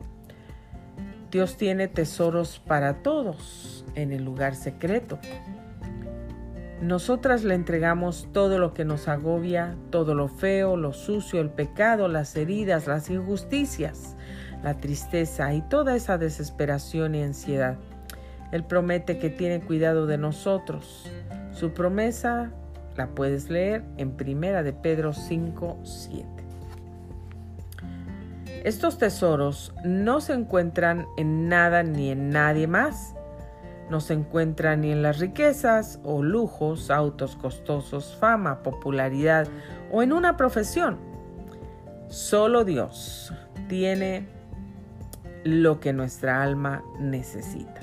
Dios 1.30 1.58
tiene 1.58 1.86
tesoros 1.86 2.60
para 2.60 3.02
todos 3.02 3.84
en 3.94 4.12
el 4.12 4.24
lugar 4.24 4.54
secreto. 4.54 5.18
Nosotras 6.80 7.44
le 7.44 7.54
entregamos 7.54 8.26
todo 8.32 8.58
lo 8.58 8.72
que 8.72 8.86
nos 8.86 9.06
agobia, 9.06 9.76
todo 9.90 10.14
lo 10.14 10.28
feo, 10.28 10.78
lo 10.78 10.94
sucio, 10.94 11.42
el 11.42 11.50
pecado, 11.50 12.08
las 12.08 12.34
heridas, 12.36 12.86
las 12.86 13.10
injusticias, 13.10 14.16
la 14.62 14.78
tristeza 14.78 15.52
y 15.52 15.60
toda 15.60 15.94
esa 15.94 16.16
desesperación 16.16 17.14
y 17.14 17.22
ansiedad. 17.22 17.76
Él 18.50 18.64
promete 18.64 19.18
que 19.18 19.28
tiene 19.28 19.60
cuidado 19.60 20.06
de 20.06 20.16
nosotros. 20.16 21.06
Su 21.52 21.74
promesa 21.74 22.50
la 22.96 23.08
puedes 23.08 23.50
leer 23.50 23.84
en 23.96 24.12
Primera 24.12 24.62
de 24.62 24.72
Pedro 24.72 25.12
5, 25.12 25.78
7. 25.82 26.26
Estos 28.64 28.98
tesoros 28.98 29.74
no 29.84 30.20
se 30.20 30.34
encuentran 30.34 31.06
en 31.16 31.48
nada 31.48 31.82
ni 31.82 32.10
en 32.10 32.30
nadie 32.30 32.66
más 32.66 33.14
no 33.90 34.00
se 34.00 34.14
encuentra 34.14 34.76
ni 34.76 34.92
en 34.92 35.02
las 35.02 35.18
riquezas 35.18 35.98
o 36.04 36.22
lujos, 36.22 36.90
autos 36.90 37.36
costosos, 37.36 38.16
fama, 38.18 38.62
popularidad 38.62 39.48
o 39.90 40.02
en 40.02 40.12
una 40.12 40.36
profesión. 40.36 40.96
Solo 42.08 42.64
Dios 42.64 43.32
tiene 43.68 44.28
lo 45.42 45.80
que 45.80 45.92
nuestra 45.92 46.42
alma 46.42 46.84
necesita. 47.00 47.80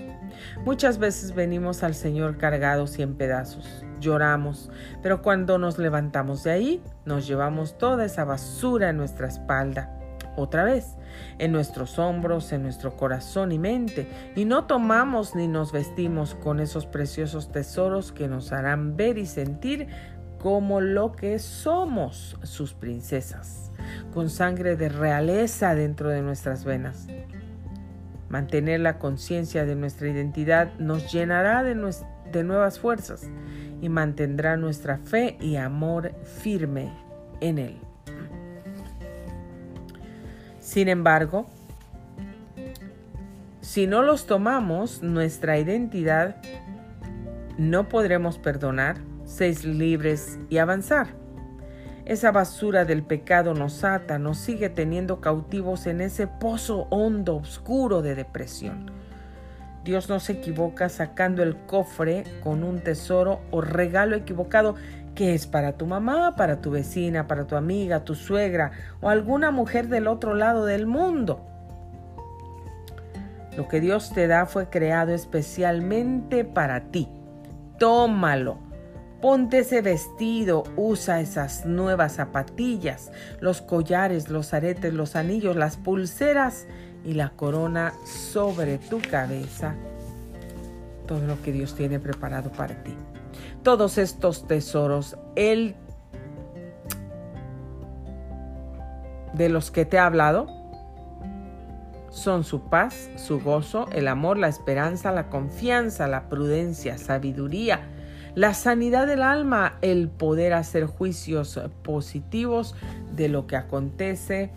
Muchas 0.63 0.97
veces 0.97 1.35
venimos 1.35 1.83
al 1.83 1.93
Señor 1.93 2.37
cargados 2.37 2.97
y 2.99 3.01
en 3.01 3.15
pedazos, 3.15 3.85
lloramos, 3.99 4.69
pero 5.01 5.21
cuando 5.21 5.57
nos 5.57 5.77
levantamos 5.77 6.43
de 6.43 6.51
ahí, 6.51 6.83
nos 7.05 7.27
llevamos 7.27 7.77
toda 7.77 8.05
esa 8.05 8.25
basura 8.25 8.89
en 8.89 8.97
nuestra 8.97 9.27
espalda 9.27 9.97
otra 10.37 10.63
vez, 10.63 10.95
en 11.39 11.51
nuestros 11.51 11.97
hombros, 11.99 12.53
en 12.53 12.61
nuestro 12.61 12.95
corazón 12.95 13.51
y 13.51 13.59
mente, 13.59 14.07
y 14.35 14.45
no 14.45 14.65
tomamos 14.65 15.35
ni 15.35 15.47
nos 15.47 15.71
vestimos 15.71 16.35
con 16.35 16.59
esos 16.59 16.85
preciosos 16.85 17.51
tesoros 17.51 18.11
que 18.11 18.27
nos 18.27 18.51
harán 18.51 18.95
ver 18.95 19.17
y 19.17 19.25
sentir 19.25 19.87
como 20.37 20.79
lo 20.79 21.13
que 21.13 21.39
somos 21.39 22.37
sus 22.43 22.73
princesas, 22.75 23.71
con 24.13 24.29
sangre 24.29 24.75
de 24.75 24.89
realeza 24.89 25.73
dentro 25.73 26.09
de 26.09 26.21
nuestras 26.21 26.63
venas. 26.63 27.07
Mantener 28.29 28.81
la 28.81 28.99
conciencia 28.99 29.65
de 29.65 29.75
nuestra 29.75 30.07
identidad 30.09 30.73
nos 30.77 31.11
llenará 31.11 31.63
de, 31.63 31.75
de 32.31 32.43
nuevas 32.43 32.77
fuerzas 32.77 33.27
y 33.81 33.89
mantendrá 33.89 34.57
nuestra 34.57 34.97
fe 34.97 35.37
y 35.39 35.55
amor 35.55 36.13
firme 36.23 36.91
en 37.39 37.57
Él. 37.57 37.77
Sin 40.59 40.89
embargo, 40.89 41.47
si 43.61 43.87
no 43.87 44.01
los 44.01 44.25
tomamos, 44.25 45.03
nuestra 45.03 45.57
identidad 45.57 46.37
no 47.57 47.89
podremos 47.89 48.37
perdonar, 48.37 48.97
ser 49.25 49.65
libres 49.65 50.39
y 50.49 50.57
avanzar. 50.57 51.07
Esa 52.05 52.31
basura 52.31 52.85
del 52.85 53.03
pecado 53.03 53.53
nos 53.53 53.83
ata, 53.83 54.17
nos 54.19 54.37
sigue 54.37 54.69
teniendo 54.69 55.19
cautivos 55.19 55.87
en 55.87 55.99
ese 55.99 56.27
pozo 56.27 56.87
hondo, 56.89 57.35
oscuro 57.35 58.01
de 58.01 58.15
depresión. 58.15 58.96
Dios 59.87 60.09
no 60.09 60.19
se 60.19 60.33
equivoca 60.33 60.89
sacando 60.89 61.41
el 61.43 61.55
cofre 61.55 62.25
con 62.43 62.65
un 62.65 62.81
tesoro 62.81 63.39
o 63.51 63.61
regalo 63.61 64.17
equivocado 64.17 64.75
que 65.15 65.33
es 65.33 65.47
para 65.47 65.77
tu 65.77 65.85
mamá, 65.85 66.35
para 66.35 66.59
tu 66.59 66.71
vecina, 66.71 67.25
para 67.25 67.47
tu 67.47 67.55
amiga, 67.55 68.03
tu 68.03 68.13
suegra 68.13 68.71
o 68.99 69.07
alguna 69.07 69.49
mujer 69.49 69.87
del 69.87 70.07
otro 70.07 70.33
lado 70.33 70.65
del 70.65 70.87
mundo. 70.87 71.39
Lo 73.55 73.69
que 73.69 73.79
Dios 73.79 74.11
te 74.11 74.27
da 74.27 74.45
fue 74.45 74.69
creado 74.69 75.13
especialmente 75.13 76.43
para 76.43 76.91
ti. 76.91 77.07
Tómalo. 77.79 78.59
Ponte 79.21 79.59
ese 79.59 79.81
vestido, 79.81 80.65
usa 80.75 81.21
esas 81.21 81.65
nuevas 81.65 82.15
zapatillas, 82.15 83.11
los 83.39 83.61
collares, 83.61 84.29
los 84.29 84.53
aretes, 84.53 84.93
los 84.93 85.15
anillos, 85.15 85.55
las 85.55 85.77
pulseras 85.77 86.67
y 87.05 87.13
la 87.13 87.29
corona 87.29 87.93
sobre 88.05 88.77
tu 88.77 88.99
cabeza. 89.01 89.75
Todo 91.07 91.25
lo 91.25 91.41
que 91.41 91.51
Dios 91.51 91.75
tiene 91.75 91.99
preparado 91.99 92.51
para 92.51 92.83
ti. 92.83 92.93
Todos 93.63 93.97
estos 93.97 94.47
tesoros, 94.47 95.17
Él 95.35 95.75
de 99.33 99.49
los 99.49 99.71
que 99.71 99.85
te 99.85 99.97
ha 99.99 100.05
hablado, 100.05 100.47
son 102.09 102.43
su 102.43 102.61
paz, 102.61 103.09
su 103.15 103.39
gozo, 103.39 103.87
el 103.91 104.07
amor, 104.07 104.37
la 104.37 104.47
esperanza, 104.47 105.11
la 105.11 105.29
confianza, 105.29 106.07
la 106.07 106.29
prudencia, 106.29 106.97
sabiduría, 106.97 107.81
la 108.33 108.53
sanidad 108.53 109.07
del 109.07 109.21
alma, 109.21 109.77
el 109.81 110.09
poder 110.09 110.53
hacer 110.53 110.85
juicios 110.85 111.59
positivos 111.83 112.75
de 113.15 113.29
lo 113.29 113.47
que 113.47 113.55
acontece 113.55 114.51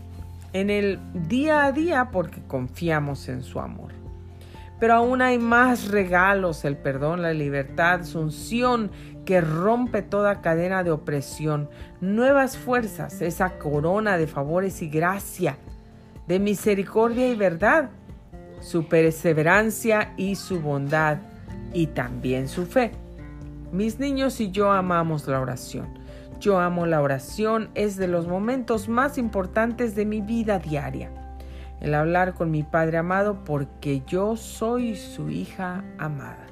en 0.52 0.70
el 0.70 0.98
día 1.28 1.64
a 1.64 1.72
día 1.72 2.10
porque 2.10 2.42
confiamos 2.42 3.28
en 3.28 3.42
su 3.42 3.60
amor. 3.60 3.92
Pero 4.78 4.94
aún 4.94 5.20
hay 5.20 5.38
más 5.38 5.88
regalos, 5.88 6.64
el 6.64 6.76
perdón, 6.76 7.22
la 7.22 7.34
libertad, 7.34 8.04
su 8.04 8.20
unción 8.20 8.90
que 9.24 9.40
rompe 9.40 10.02
toda 10.02 10.40
cadena 10.40 10.82
de 10.82 10.90
opresión, 10.90 11.68
nuevas 12.00 12.56
fuerzas, 12.56 13.20
esa 13.20 13.58
corona 13.58 14.16
de 14.16 14.26
favores 14.26 14.80
y 14.80 14.88
gracia 14.88 15.58
de 16.26 16.38
misericordia 16.38 17.28
y 17.28 17.34
verdad, 17.34 17.90
su 18.60 18.86
perseverancia 18.86 20.14
y 20.16 20.36
su 20.36 20.60
bondad, 20.60 21.18
y 21.72 21.88
también 21.88 22.48
su 22.48 22.66
fe. 22.66 22.92
Mis 23.72 23.98
niños 23.98 24.40
y 24.40 24.50
yo 24.50 24.70
amamos 24.70 25.26
la 25.26 25.40
oración. 25.40 25.99
Yo 26.40 26.58
amo 26.58 26.86
la 26.86 27.02
oración, 27.02 27.68
es 27.74 27.96
de 27.96 28.08
los 28.08 28.26
momentos 28.26 28.88
más 28.88 29.18
importantes 29.18 29.94
de 29.94 30.06
mi 30.06 30.22
vida 30.22 30.58
diaria. 30.58 31.10
El 31.82 31.94
hablar 31.94 32.32
con 32.32 32.50
mi 32.50 32.62
Padre 32.62 32.96
amado 32.96 33.44
porque 33.44 34.02
yo 34.06 34.36
soy 34.36 34.96
su 34.96 35.28
hija 35.28 35.84
amada. 35.98 36.46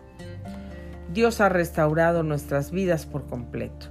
Dios 1.15 1.41
ha 1.41 1.49
restaurado 1.49 2.23
nuestras 2.23 2.71
vidas 2.71 3.07
por 3.07 3.27
completo. 3.29 3.87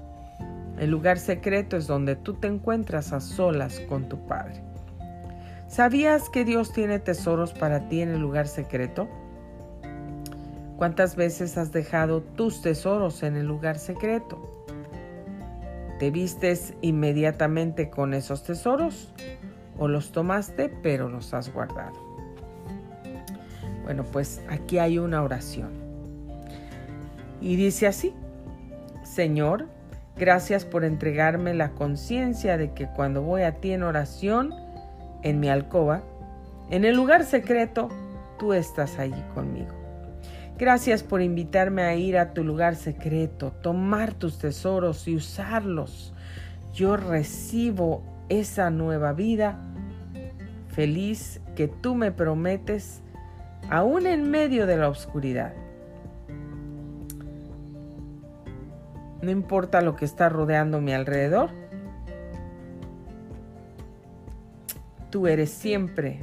El 0.77 0.91
lugar 0.91 1.17
secreto 1.17 1.75
es 1.77 1.87
donde 1.87 2.15
tú 2.15 2.35
te 2.35 2.45
encuentras 2.45 3.11
a 3.11 3.19
solas 3.19 3.79
con 3.89 4.07
tu 4.07 4.23
Padre. 4.27 4.61
¿Sabías 5.67 6.29
que 6.29 6.45
Dios 6.45 6.73
tiene 6.73 6.99
tesoros 6.99 7.53
para 7.53 7.89
ti 7.89 8.01
en 8.01 8.09
el 8.09 8.21
lugar 8.21 8.47
secreto? 8.47 9.07
¿Cuántas 10.77 11.15
veces 11.15 11.57
has 11.57 11.71
dejado 11.71 12.21
tus 12.21 12.61
tesoros 12.61 13.23
en 13.23 13.35
el 13.35 13.47
lugar 13.47 13.79
secreto? 13.79 14.56
¿Te 15.99 16.11
vistes 16.11 16.73
inmediatamente 16.81 17.89
con 17.89 18.13
esos 18.13 18.43
tesoros? 18.43 19.13
¿O 19.79 19.87
los 19.87 20.11
tomaste 20.11 20.69
pero 20.69 21.09
los 21.09 21.33
has 21.33 21.51
guardado? 21.51 21.95
Bueno, 23.83 24.03
pues 24.03 24.41
aquí 24.49 24.79
hay 24.79 24.99
una 24.99 25.23
oración. 25.23 25.71
Y 27.41 27.55
dice 27.55 27.87
así, 27.87 28.13
Señor, 29.03 29.67
gracias 30.17 30.65
por 30.65 30.83
entregarme 30.83 31.53
la 31.53 31.71
conciencia 31.71 32.57
de 32.57 32.73
que 32.73 32.87
cuando 32.87 33.21
voy 33.21 33.43
a 33.43 33.53
ti 33.53 33.71
en 33.71 33.83
oración, 33.83 34.53
en 35.23 35.39
mi 35.39 35.49
alcoba, 35.49 36.03
en 36.69 36.85
el 36.85 36.95
lugar 36.95 37.23
secreto, 37.23 37.89
tú 38.37 38.53
estás 38.53 38.99
allí 38.99 39.23
conmigo. 39.33 39.76
Gracias 40.57 41.03
por 41.03 41.21
invitarme 41.21 41.83
a 41.83 41.95
ir 41.95 42.17
a 42.17 42.33
tu 42.33 42.43
lugar 42.43 42.75
secreto, 42.75 43.51
tomar 43.51 44.13
tus 44.13 44.39
tesoros 44.39 45.07
y 45.07 45.15
usarlos. 45.15 46.13
Yo 46.73 46.97
recibo 46.97 48.03
esa 48.29 48.69
nueva 48.69 49.13
vida 49.13 49.59
feliz 50.69 51.41
que 51.55 51.67
tú 51.67 51.95
me 51.95 52.11
prometes, 52.11 53.01
aún 53.69 54.07
en 54.07 54.29
medio 54.29 54.65
de 54.67 54.77
la 54.77 54.89
oscuridad. 54.89 55.53
No 59.21 59.31
importa 59.31 59.81
lo 59.81 59.95
que 59.95 60.05
está 60.05 60.29
rodeando 60.29 60.81
mi 60.81 60.93
alrededor, 60.93 61.51
Tú 65.09 65.25
eres 65.25 65.51
siempre 65.51 66.19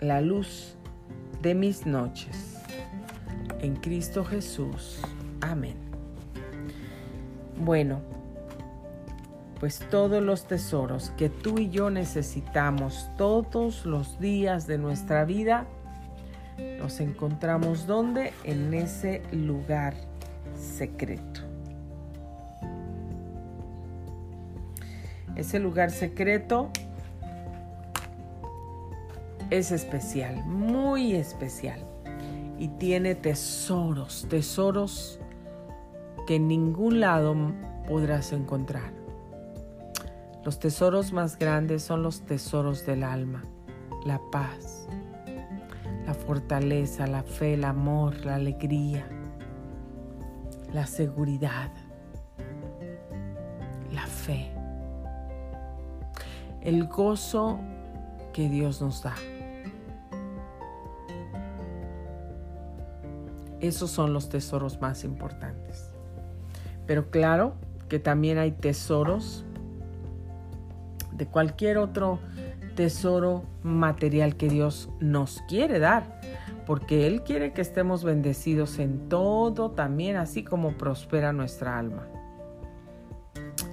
la 0.00 0.20
luz 0.20 0.76
de 1.42 1.54
mis 1.54 1.86
noches. 1.86 2.55
En 3.60 3.76
Cristo 3.76 4.24
Jesús. 4.24 5.00
Amén. 5.40 5.76
Bueno, 7.58 8.00
pues 9.60 9.80
todos 9.90 10.22
los 10.22 10.44
tesoros 10.44 11.10
que 11.16 11.30
tú 11.30 11.58
y 11.58 11.70
yo 11.70 11.88
necesitamos 11.90 13.08
todos 13.16 13.86
los 13.86 14.20
días 14.20 14.66
de 14.66 14.76
nuestra 14.76 15.24
vida, 15.24 15.66
los 16.78 17.00
encontramos 17.00 17.86
donde? 17.86 18.32
En 18.44 18.74
ese 18.74 19.22
lugar 19.32 19.94
secreto. 20.54 21.40
Ese 25.34 25.58
lugar 25.58 25.90
secreto 25.90 26.70
es 29.50 29.70
especial, 29.70 30.44
muy 30.46 31.14
especial. 31.14 31.80
Y 32.58 32.68
tiene 32.68 33.14
tesoros, 33.14 34.26
tesoros 34.28 35.20
que 36.26 36.36
en 36.36 36.48
ningún 36.48 37.00
lado 37.00 37.34
podrás 37.86 38.32
encontrar. 38.32 38.92
Los 40.44 40.58
tesoros 40.58 41.12
más 41.12 41.38
grandes 41.38 41.82
son 41.82 42.02
los 42.02 42.22
tesoros 42.22 42.86
del 42.86 43.02
alma, 43.02 43.42
la 44.04 44.20
paz, 44.30 44.86
la 46.06 46.14
fortaleza, 46.14 47.06
la 47.06 47.22
fe, 47.22 47.54
el 47.54 47.64
amor, 47.64 48.24
la 48.24 48.36
alegría, 48.36 49.08
la 50.72 50.86
seguridad, 50.86 51.72
la 53.92 54.06
fe, 54.06 54.52
el 56.60 56.86
gozo 56.86 57.58
que 58.32 58.48
Dios 58.48 58.80
nos 58.80 59.02
da. 59.02 59.14
Esos 63.60 63.90
son 63.90 64.12
los 64.12 64.28
tesoros 64.28 64.80
más 64.80 65.04
importantes. 65.04 65.90
Pero 66.86 67.10
claro 67.10 67.54
que 67.88 67.98
también 67.98 68.38
hay 68.38 68.52
tesoros 68.52 69.44
de 71.12 71.26
cualquier 71.26 71.78
otro 71.78 72.20
tesoro 72.74 73.44
material 73.62 74.36
que 74.36 74.48
Dios 74.48 74.90
nos 75.00 75.42
quiere 75.48 75.78
dar, 75.78 76.20
porque 76.66 77.06
Él 77.06 77.22
quiere 77.22 77.52
que 77.52 77.62
estemos 77.62 78.04
bendecidos 78.04 78.78
en 78.78 79.08
todo 79.08 79.70
también, 79.70 80.16
así 80.16 80.44
como 80.44 80.76
prospera 80.76 81.32
nuestra 81.32 81.78
alma. 81.78 82.06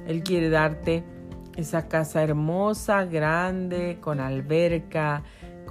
Él 0.08 0.24
quiere 0.24 0.50
darte 0.50 1.04
esa 1.56 1.88
casa 1.88 2.24
hermosa, 2.24 3.06
grande, 3.06 4.00
con 4.02 4.20
alberca, 4.20 5.24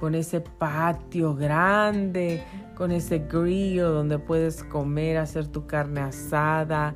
con 0.03 0.15
ese 0.15 0.41
patio 0.41 1.33
grande, 1.33 2.43
con 2.75 2.91
ese 2.91 3.19
grillo 3.19 3.89
donde 3.89 4.19
puedes 4.19 4.61
comer, 4.65 5.17
hacer 5.17 5.47
tu 5.47 5.65
carne 5.65 6.01
asada 6.01 6.93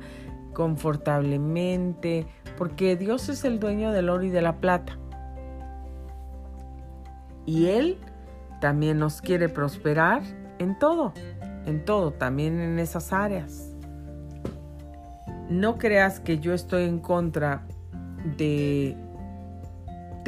confortablemente, 0.52 2.26
porque 2.58 2.96
Dios 2.96 3.30
es 3.30 3.46
el 3.46 3.60
dueño 3.60 3.92
del 3.92 4.10
oro 4.10 4.24
y 4.24 4.28
de 4.28 4.42
la 4.42 4.60
plata. 4.60 4.98
Y 7.46 7.68
Él 7.68 7.96
también 8.60 8.98
nos 8.98 9.22
quiere 9.22 9.48
prosperar 9.48 10.20
en 10.58 10.78
todo, 10.78 11.14
en 11.64 11.86
todo, 11.86 12.12
también 12.12 12.60
en 12.60 12.78
esas 12.78 13.14
áreas. 13.14 13.74
No 15.48 15.78
creas 15.78 16.20
que 16.20 16.40
yo 16.40 16.52
estoy 16.52 16.84
en 16.84 16.98
contra 16.98 17.66
de 18.36 19.07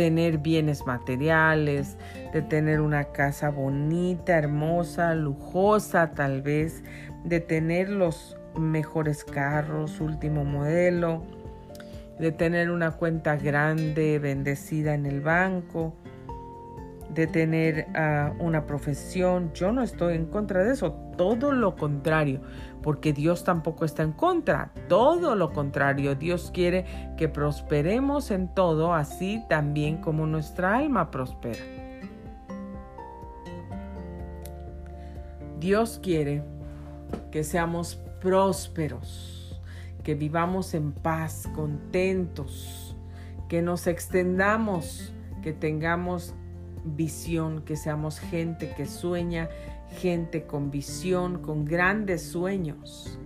tener 0.01 0.39
bienes 0.39 0.87
materiales, 0.87 1.99
de 2.33 2.41
tener 2.41 2.81
una 2.81 3.13
casa 3.13 3.51
bonita, 3.51 4.39
hermosa, 4.39 5.15
lujosa 5.15 6.13
tal 6.13 6.41
vez, 6.41 6.83
de 7.25 7.41
tener 7.41 7.91
los 7.91 8.35
mejores 8.57 9.25
carros, 9.25 10.01
último 10.01 10.43
modelo, 10.43 11.23
de 12.19 12.33
tener 12.33 12.71
una 12.71 12.93
cuenta 12.93 13.37
grande, 13.37 14.19
bendecida 14.19 14.95
en 14.95 15.05
el 15.05 15.21
banco. 15.21 15.95
De 17.15 17.27
tener 17.27 17.89
ah, 17.95 18.33
una 18.39 18.67
profesión. 18.67 19.53
Yo 19.53 19.73
no 19.73 19.83
estoy 19.83 20.15
en 20.15 20.27
contra 20.27 20.65
de 20.65 20.73
eso, 20.73 20.93
todo 21.17 21.53
lo 21.53 21.77
contrario, 21.77 22.41
porque 22.83 23.13
Dios 23.13 23.45
tampoco 23.45 23.85
está 23.85 24.03
en 24.03 24.13
contra, 24.13 24.73
todo 24.89 25.35
lo 25.35 25.53
contrario. 25.53 26.15
Dios 26.15 26.51
quiere 26.53 26.85
que 27.17 27.29
prosperemos 27.29 28.31
en 28.31 28.49
todo, 28.55 28.95
así 28.95 29.43
también 29.49 29.99
como 29.99 30.27
nuestra 30.27 30.77
alma 30.77 31.11
prospera. 31.11 31.61
Dios 35.59 36.01
quiere 36.03 36.43
que 37.31 37.45
seamos 37.45 37.97
prósperos, 38.21 39.61
que 40.03 40.15
vivamos 40.15 40.73
en 40.73 40.93
paz, 40.93 41.47
contentos, 41.55 42.97
que 43.49 43.61
nos 43.61 43.87
extendamos, 43.87 45.13
que 45.43 45.53
tengamos 45.53 46.35
visión, 46.85 47.63
que 47.63 47.77
seamos 47.77 48.19
gente 48.19 48.73
que 48.77 48.87
sueña, 48.87 49.49
gente 50.01 50.45
con 50.47 50.71
visión, 50.71 51.43
con 51.43 51.65
grandes 51.65 52.23
sueños. 52.23 53.19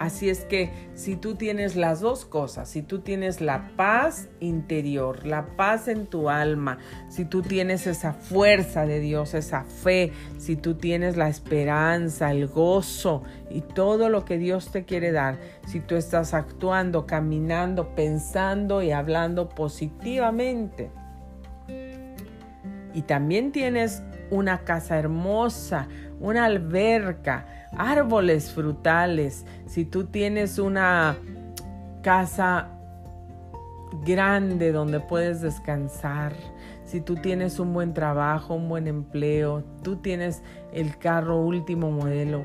Así 0.00 0.30
es 0.30 0.46
que 0.46 0.72
si 0.94 1.14
tú 1.14 1.34
tienes 1.34 1.76
las 1.76 2.00
dos 2.00 2.24
cosas, 2.24 2.70
si 2.70 2.80
tú 2.80 3.00
tienes 3.00 3.42
la 3.42 3.72
paz 3.76 4.30
interior, 4.40 5.26
la 5.26 5.58
paz 5.58 5.88
en 5.88 6.06
tu 6.06 6.30
alma, 6.30 6.78
si 7.10 7.26
tú 7.26 7.42
tienes 7.42 7.86
esa 7.86 8.14
fuerza 8.14 8.86
de 8.86 8.98
Dios, 8.98 9.34
esa 9.34 9.62
fe, 9.64 10.12
si 10.38 10.56
tú 10.56 10.76
tienes 10.76 11.18
la 11.18 11.28
esperanza, 11.28 12.30
el 12.30 12.46
gozo 12.46 13.24
y 13.50 13.60
todo 13.60 14.08
lo 14.08 14.24
que 14.24 14.38
Dios 14.38 14.72
te 14.72 14.86
quiere 14.86 15.12
dar, 15.12 15.38
si 15.66 15.80
tú 15.80 15.96
estás 15.96 16.32
actuando, 16.32 17.06
caminando, 17.06 17.94
pensando 17.94 18.80
y 18.82 18.92
hablando 18.92 19.50
positivamente, 19.50 20.90
y 22.94 23.02
también 23.02 23.52
tienes 23.52 24.02
una 24.30 24.64
casa 24.64 24.98
hermosa, 24.98 25.88
una 26.20 26.44
alberca, 26.44 27.46
árboles 27.76 28.52
frutales, 28.52 29.44
si 29.66 29.84
tú 29.84 30.04
tienes 30.04 30.58
una 30.58 31.16
casa 32.02 32.68
grande 34.04 34.70
donde 34.70 35.00
puedes 35.00 35.40
descansar, 35.40 36.34
si 36.84 37.00
tú 37.00 37.16
tienes 37.16 37.58
un 37.58 37.72
buen 37.72 37.94
trabajo, 37.94 38.54
un 38.54 38.68
buen 38.68 38.86
empleo, 38.86 39.64
tú 39.82 39.96
tienes 39.96 40.42
el 40.72 40.98
carro 40.98 41.40
último 41.40 41.90
modelo 41.90 42.44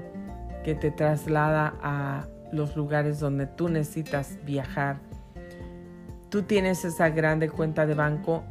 que 0.64 0.74
te 0.76 0.92
traslada 0.92 1.74
a 1.82 2.28
los 2.52 2.76
lugares 2.76 3.20
donde 3.20 3.46
tú 3.46 3.70
necesitas 3.70 4.38
viajar, 4.46 4.98
tú 6.30 6.44
tienes 6.44 6.86
esa 6.86 7.10
grande 7.10 7.50
cuenta 7.50 7.86
de 7.86 7.94
banco, 7.94 8.44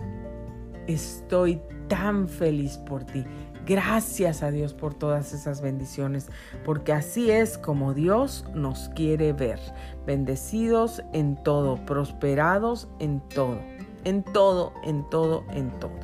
estoy 0.87 1.60
tan 1.88 2.28
feliz 2.28 2.76
por 2.78 3.04
ti. 3.04 3.24
Gracias 3.66 4.42
a 4.42 4.50
Dios 4.50 4.74
por 4.74 4.92
todas 4.92 5.33
esas 5.33 5.62
bendiciones, 5.62 6.29
porque 6.64 6.92
así 6.92 7.31
es 7.31 7.57
como 7.57 7.94
Dios 7.94 8.44
nos 8.55 8.90
quiere 8.90 9.33
ver, 9.33 9.59
bendecidos 10.07 11.03
en 11.14 11.42
todo, 11.42 11.77
prosperados 11.87 12.88
en 12.98 13.20
todo, 13.20 13.59
en 14.05 14.22
todo, 14.22 14.74
en 14.85 15.09
todo, 15.09 15.44
en 15.50 15.70
todo. 15.81 15.98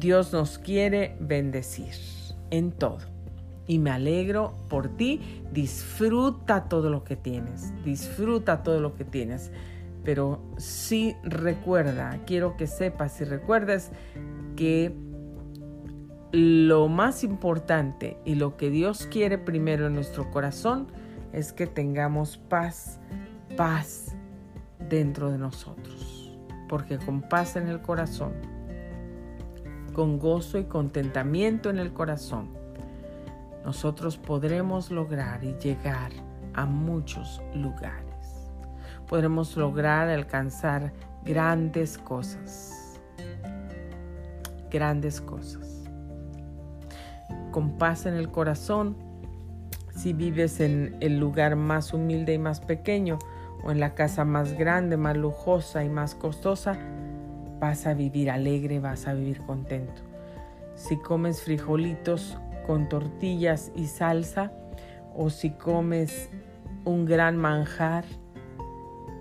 Dios 0.00 0.32
nos 0.32 0.58
quiere 0.58 1.16
bendecir 1.20 1.94
en 2.50 2.72
todo. 2.72 2.98
Y 3.66 3.78
me 3.78 3.90
alegro 3.90 4.54
por 4.68 4.88
ti. 4.88 5.42
Disfruta 5.52 6.64
todo 6.64 6.90
lo 6.90 7.04
que 7.04 7.16
tienes. 7.16 7.72
Disfruta 7.84 8.62
todo 8.62 8.80
lo 8.80 8.94
que 8.96 9.04
tienes. 9.04 9.50
Pero 10.04 10.42
sí 10.58 11.16
recuerda, 11.22 12.20
quiero 12.26 12.58
que 12.58 12.66
sepas 12.66 13.18
y 13.22 13.24
recuerdes 13.24 13.90
que 14.56 14.94
lo 16.32 16.88
más 16.88 17.22
importante 17.22 18.18
y 18.24 18.34
lo 18.34 18.56
que 18.56 18.70
Dios 18.70 19.06
quiere 19.10 19.38
primero 19.38 19.86
en 19.86 19.94
nuestro 19.94 20.30
corazón 20.30 20.88
es 21.32 21.52
que 21.52 21.66
tengamos 21.66 22.38
paz, 22.38 23.00
paz 23.56 24.16
dentro 24.88 25.30
de 25.30 25.38
nosotros. 25.38 26.36
Porque 26.68 26.98
con 26.98 27.22
paz 27.22 27.56
en 27.56 27.68
el 27.68 27.80
corazón, 27.82 28.32
con 29.92 30.18
gozo 30.18 30.58
y 30.58 30.64
contentamiento 30.64 31.70
en 31.70 31.78
el 31.78 31.92
corazón, 31.92 32.48
nosotros 33.64 34.18
podremos 34.18 34.90
lograr 34.90 35.44
y 35.44 35.54
llegar 35.54 36.10
a 36.54 36.66
muchos 36.66 37.40
lugares. 37.54 38.50
Podremos 39.08 39.56
lograr 39.56 40.08
alcanzar 40.08 40.92
grandes 41.24 41.96
cosas. 41.96 42.83
Grandes 44.74 45.20
cosas 45.20 45.84
con 47.52 47.78
paz 47.78 48.06
en 48.06 48.14
el 48.14 48.32
corazón. 48.32 48.96
Si 49.94 50.12
vives 50.12 50.58
en 50.58 50.96
el 50.98 51.20
lugar 51.20 51.54
más 51.54 51.94
humilde 51.94 52.34
y 52.34 52.38
más 52.38 52.58
pequeño 52.58 53.20
o 53.62 53.70
en 53.70 53.78
la 53.78 53.94
casa 53.94 54.24
más 54.24 54.54
grande, 54.54 54.96
más 54.96 55.16
lujosa 55.16 55.84
y 55.84 55.88
más 55.88 56.16
costosa, 56.16 56.76
vas 57.60 57.86
a 57.86 57.94
vivir 57.94 58.32
alegre, 58.32 58.80
vas 58.80 59.06
a 59.06 59.14
vivir 59.14 59.42
contento. 59.42 60.02
Si 60.74 60.96
comes 60.96 61.42
frijolitos 61.42 62.36
con 62.66 62.88
tortillas 62.88 63.70
y 63.76 63.86
salsa 63.86 64.50
o 65.14 65.30
si 65.30 65.50
comes 65.50 66.30
un 66.84 67.06
gran 67.06 67.36
manjar 67.36 68.04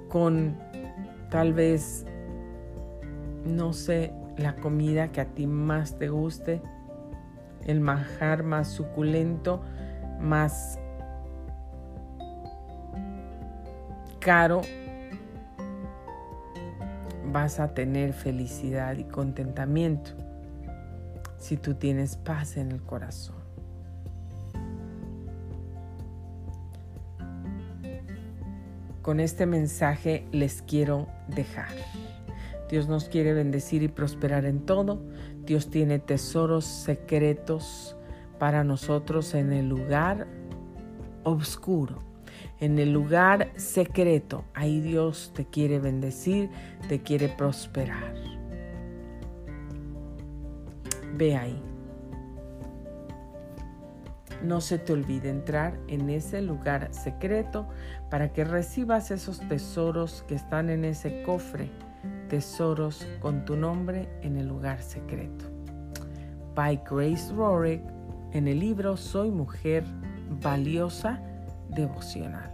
con 0.09 0.57
tal 1.29 1.53
vez, 1.53 2.07
no 3.45 3.73
sé, 3.73 4.11
la 4.37 4.55
comida 4.55 5.11
que 5.11 5.21
a 5.21 5.25
ti 5.25 5.47
más 5.47 5.97
te 5.97 6.09
guste, 6.09 6.61
el 7.65 7.79
manjar 7.79 8.43
más 8.43 8.69
suculento, 8.69 9.61
más 10.19 10.79
caro, 14.19 14.61
vas 17.31 17.59
a 17.59 17.73
tener 17.73 18.13
felicidad 18.13 18.95
y 18.97 19.03
contentamiento 19.03 20.11
si 21.37 21.57
tú 21.57 21.73
tienes 21.73 22.15
paz 22.15 22.57
en 22.57 22.71
el 22.71 22.81
corazón. 22.81 23.43
Con 29.01 29.19
este 29.19 29.45
mensaje 29.45 30.25
les 30.31 30.61
quiero 30.61 31.07
dejar. 31.27 31.67
Dios 32.69 32.87
nos 32.87 33.09
quiere 33.09 33.33
bendecir 33.33 33.83
y 33.83 33.87
prosperar 33.87 34.45
en 34.45 34.65
todo. 34.65 35.01
Dios 35.45 35.69
tiene 35.69 35.99
tesoros 35.99 36.65
secretos 36.65 37.95
para 38.39 38.63
nosotros 38.63 39.33
en 39.35 39.53
el 39.53 39.69
lugar 39.69 40.27
oscuro, 41.23 41.99
en 42.59 42.79
el 42.79 42.91
lugar 42.91 43.51
secreto. 43.55 44.45
Ahí 44.53 44.81
Dios 44.81 45.31
te 45.35 45.45
quiere 45.45 45.79
bendecir, 45.79 46.49
te 46.87 47.01
quiere 47.01 47.29
prosperar. 47.29 48.15
Ve 51.15 51.35
ahí. 51.35 51.61
No 54.41 54.59
se 54.59 54.77
te 54.77 54.91
olvide 54.91 55.29
entrar 55.29 55.79
en 55.87 56.09
ese 56.09 56.41
lugar 56.41 56.93
secreto 56.93 57.67
para 58.09 58.33
que 58.33 58.43
recibas 58.43 59.09
esos 59.11 59.39
tesoros 59.47 60.25
que 60.27 60.35
están 60.35 60.69
en 60.69 60.83
ese 60.83 61.23
cofre 61.23 61.69
tesoros 62.29 63.05
con 63.19 63.45
tu 63.45 63.55
nombre 63.55 64.09
en 64.21 64.37
el 64.37 64.47
lugar 64.47 64.81
secreto. 64.81 65.45
By 66.55 66.81
Grace 66.89 67.33
Rorick 67.33 67.81
en 68.31 68.47
el 68.47 68.59
libro 68.59 68.97
Soy 68.97 69.31
mujer 69.31 69.83
valiosa 70.41 71.21
devocional. 71.69 72.51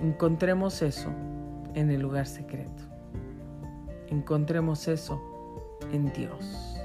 Encontremos 0.00 0.82
eso 0.82 1.08
en 1.74 1.90
el 1.90 2.00
lugar 2.00 2.26
secreto. 2.26 2.82
Encontremos 4.08 4.86
eso 4.88 5.20
en 5.92 6.12
Dios. 6.12 6.76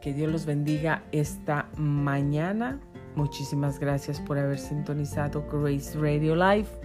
Que 0.00 0.14
Dios 0.14 0.32
los 0.32 0.46
bendiga 0.46 1.02
esta 1.12 1.68
mañana. 1.76 2.80
Muchísimas 3.16 3.78
gracias 3.78 4.18
por 4.20 4.38
haber 4.38 4.58
sintonizado 4.58 5.44
Grace 5.52 5.98
Radio 5.98 6.34
Live. 6.34 6.79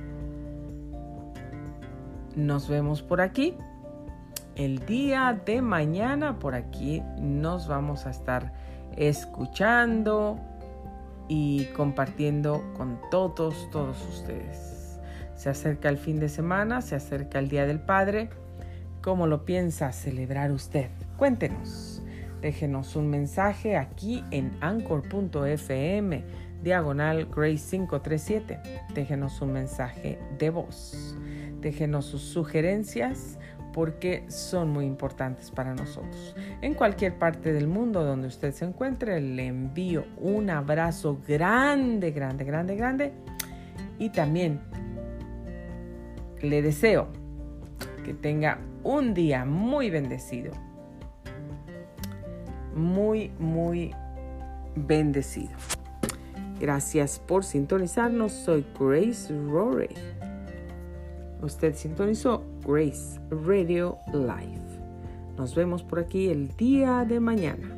Nos 2.35 2.67
vemos 2.67 3.01
por 3.01 3.21
aquí. 3.21 3.55
El 4.55 4.85
día 4.85 5.41
de 5.45 5.61
mañana 5.61 6.39
por 6.39 6.55
aquí 6.55 7.01
nos 7.17 7.67
vamos 7.67 8.05
a 8.05 8.09
estar 8.09 8.53
escuchando 8.95 10.39
y 11.27 11.65
compartiendo 11.75 12.63
con 12.77 12.99
todos, 13.09 13.69
todos 13.71 13.97
ustedes. 14.07 14.99
Se 15.35 15.49
acerca 15.49 15.89
el 15.89 15.97
fin 15.97 16.19
de 16.19 16.29
semana, 16.29 16.81
se 16.81 16.95
acerca 16.95 17.39
el 17.39 17.49
Día 17.49 17.65
del 17.65 17.79
Padre. 17.79 18.29
¿Cómo 19.01 19.27
lo 19.27 19.45
piensa 19.45 19.91
celebrar 19.91 20.51
usted? 20.51 20.89
Cuéntenos. 21.17 22.01
Déjenos 22.41 22.95
un 22.95 23.09
mensaje 23.09 23.75
aquí 23.75 24.23
en 24.31 24.51
anchor.fm 24.61 26.23
diagonal 26.63 27.25
Grace 27.25 27.77
537. 27.77 28.59
Déjenos 28.93 29.41
un 29.41 29.53
mensaje 29.53 30.19
de 30.37 30.49
voz. 30.49 31.15
Déjenos 31.65 32.05
sus 32.05 32.21
sugerencias 32.21 33.39
porque 33.73 34.23
son 34.27 34.69
muy 34.69 34.85
importantes 34.85 35.49
para 35.49 35.73
nosotros. 35.73 36.35
En 36.61 36.75
cualquier 36.75 37.17
parte 37.17 37.53
del 37.53 37.67
mundo 37.67 38.03
donde 38.03 38.27
usted 38.27 38.53
se 38.53 38.65
encuentre, 38.65 39.19
le 39.19 39.47
envío 39.47 40.05
un 40.17 40.51
abrazo 40.51 41.19
grande, 41.27 42.11
grande, 42.11 42.45
grande, 42.45 42.75
grande. 42.75 43.13
Y 43.97 44.11
también 44.11 44.59
le 46.39 46.61
deseo 46.61 47.07
que 48.03 48.13
tenga 48.13 48.59
un 48.83 49.15
día 49.15 49.43
muy 49.43 49.89
bendecido. 49.89 50.51
Muy, 52.75 53.31
muy 53.39 53.91
bendecido. 54.75 55.57
Gracias 56.59 57.17
por 57.17 57.43
sintonizarnos. 57.43 58.31
Soy 58.33 58.63
Grace 58.79 59.33
Rory. 59.49 59.89
Usted 61.41 61.75
sintonizó 61.75 62.43
Grace 62.65 63.19
Radio 63.29 63.97
Live. 64.13 64.61
Nos 65.37 65.53
vemos 65.53 65.83
por 65.83 65.99
aquí 65.99 66.29
el 66.29 66.55
día 66.55 67.05
de 67.05 67.19
mañana. 67.19 67.74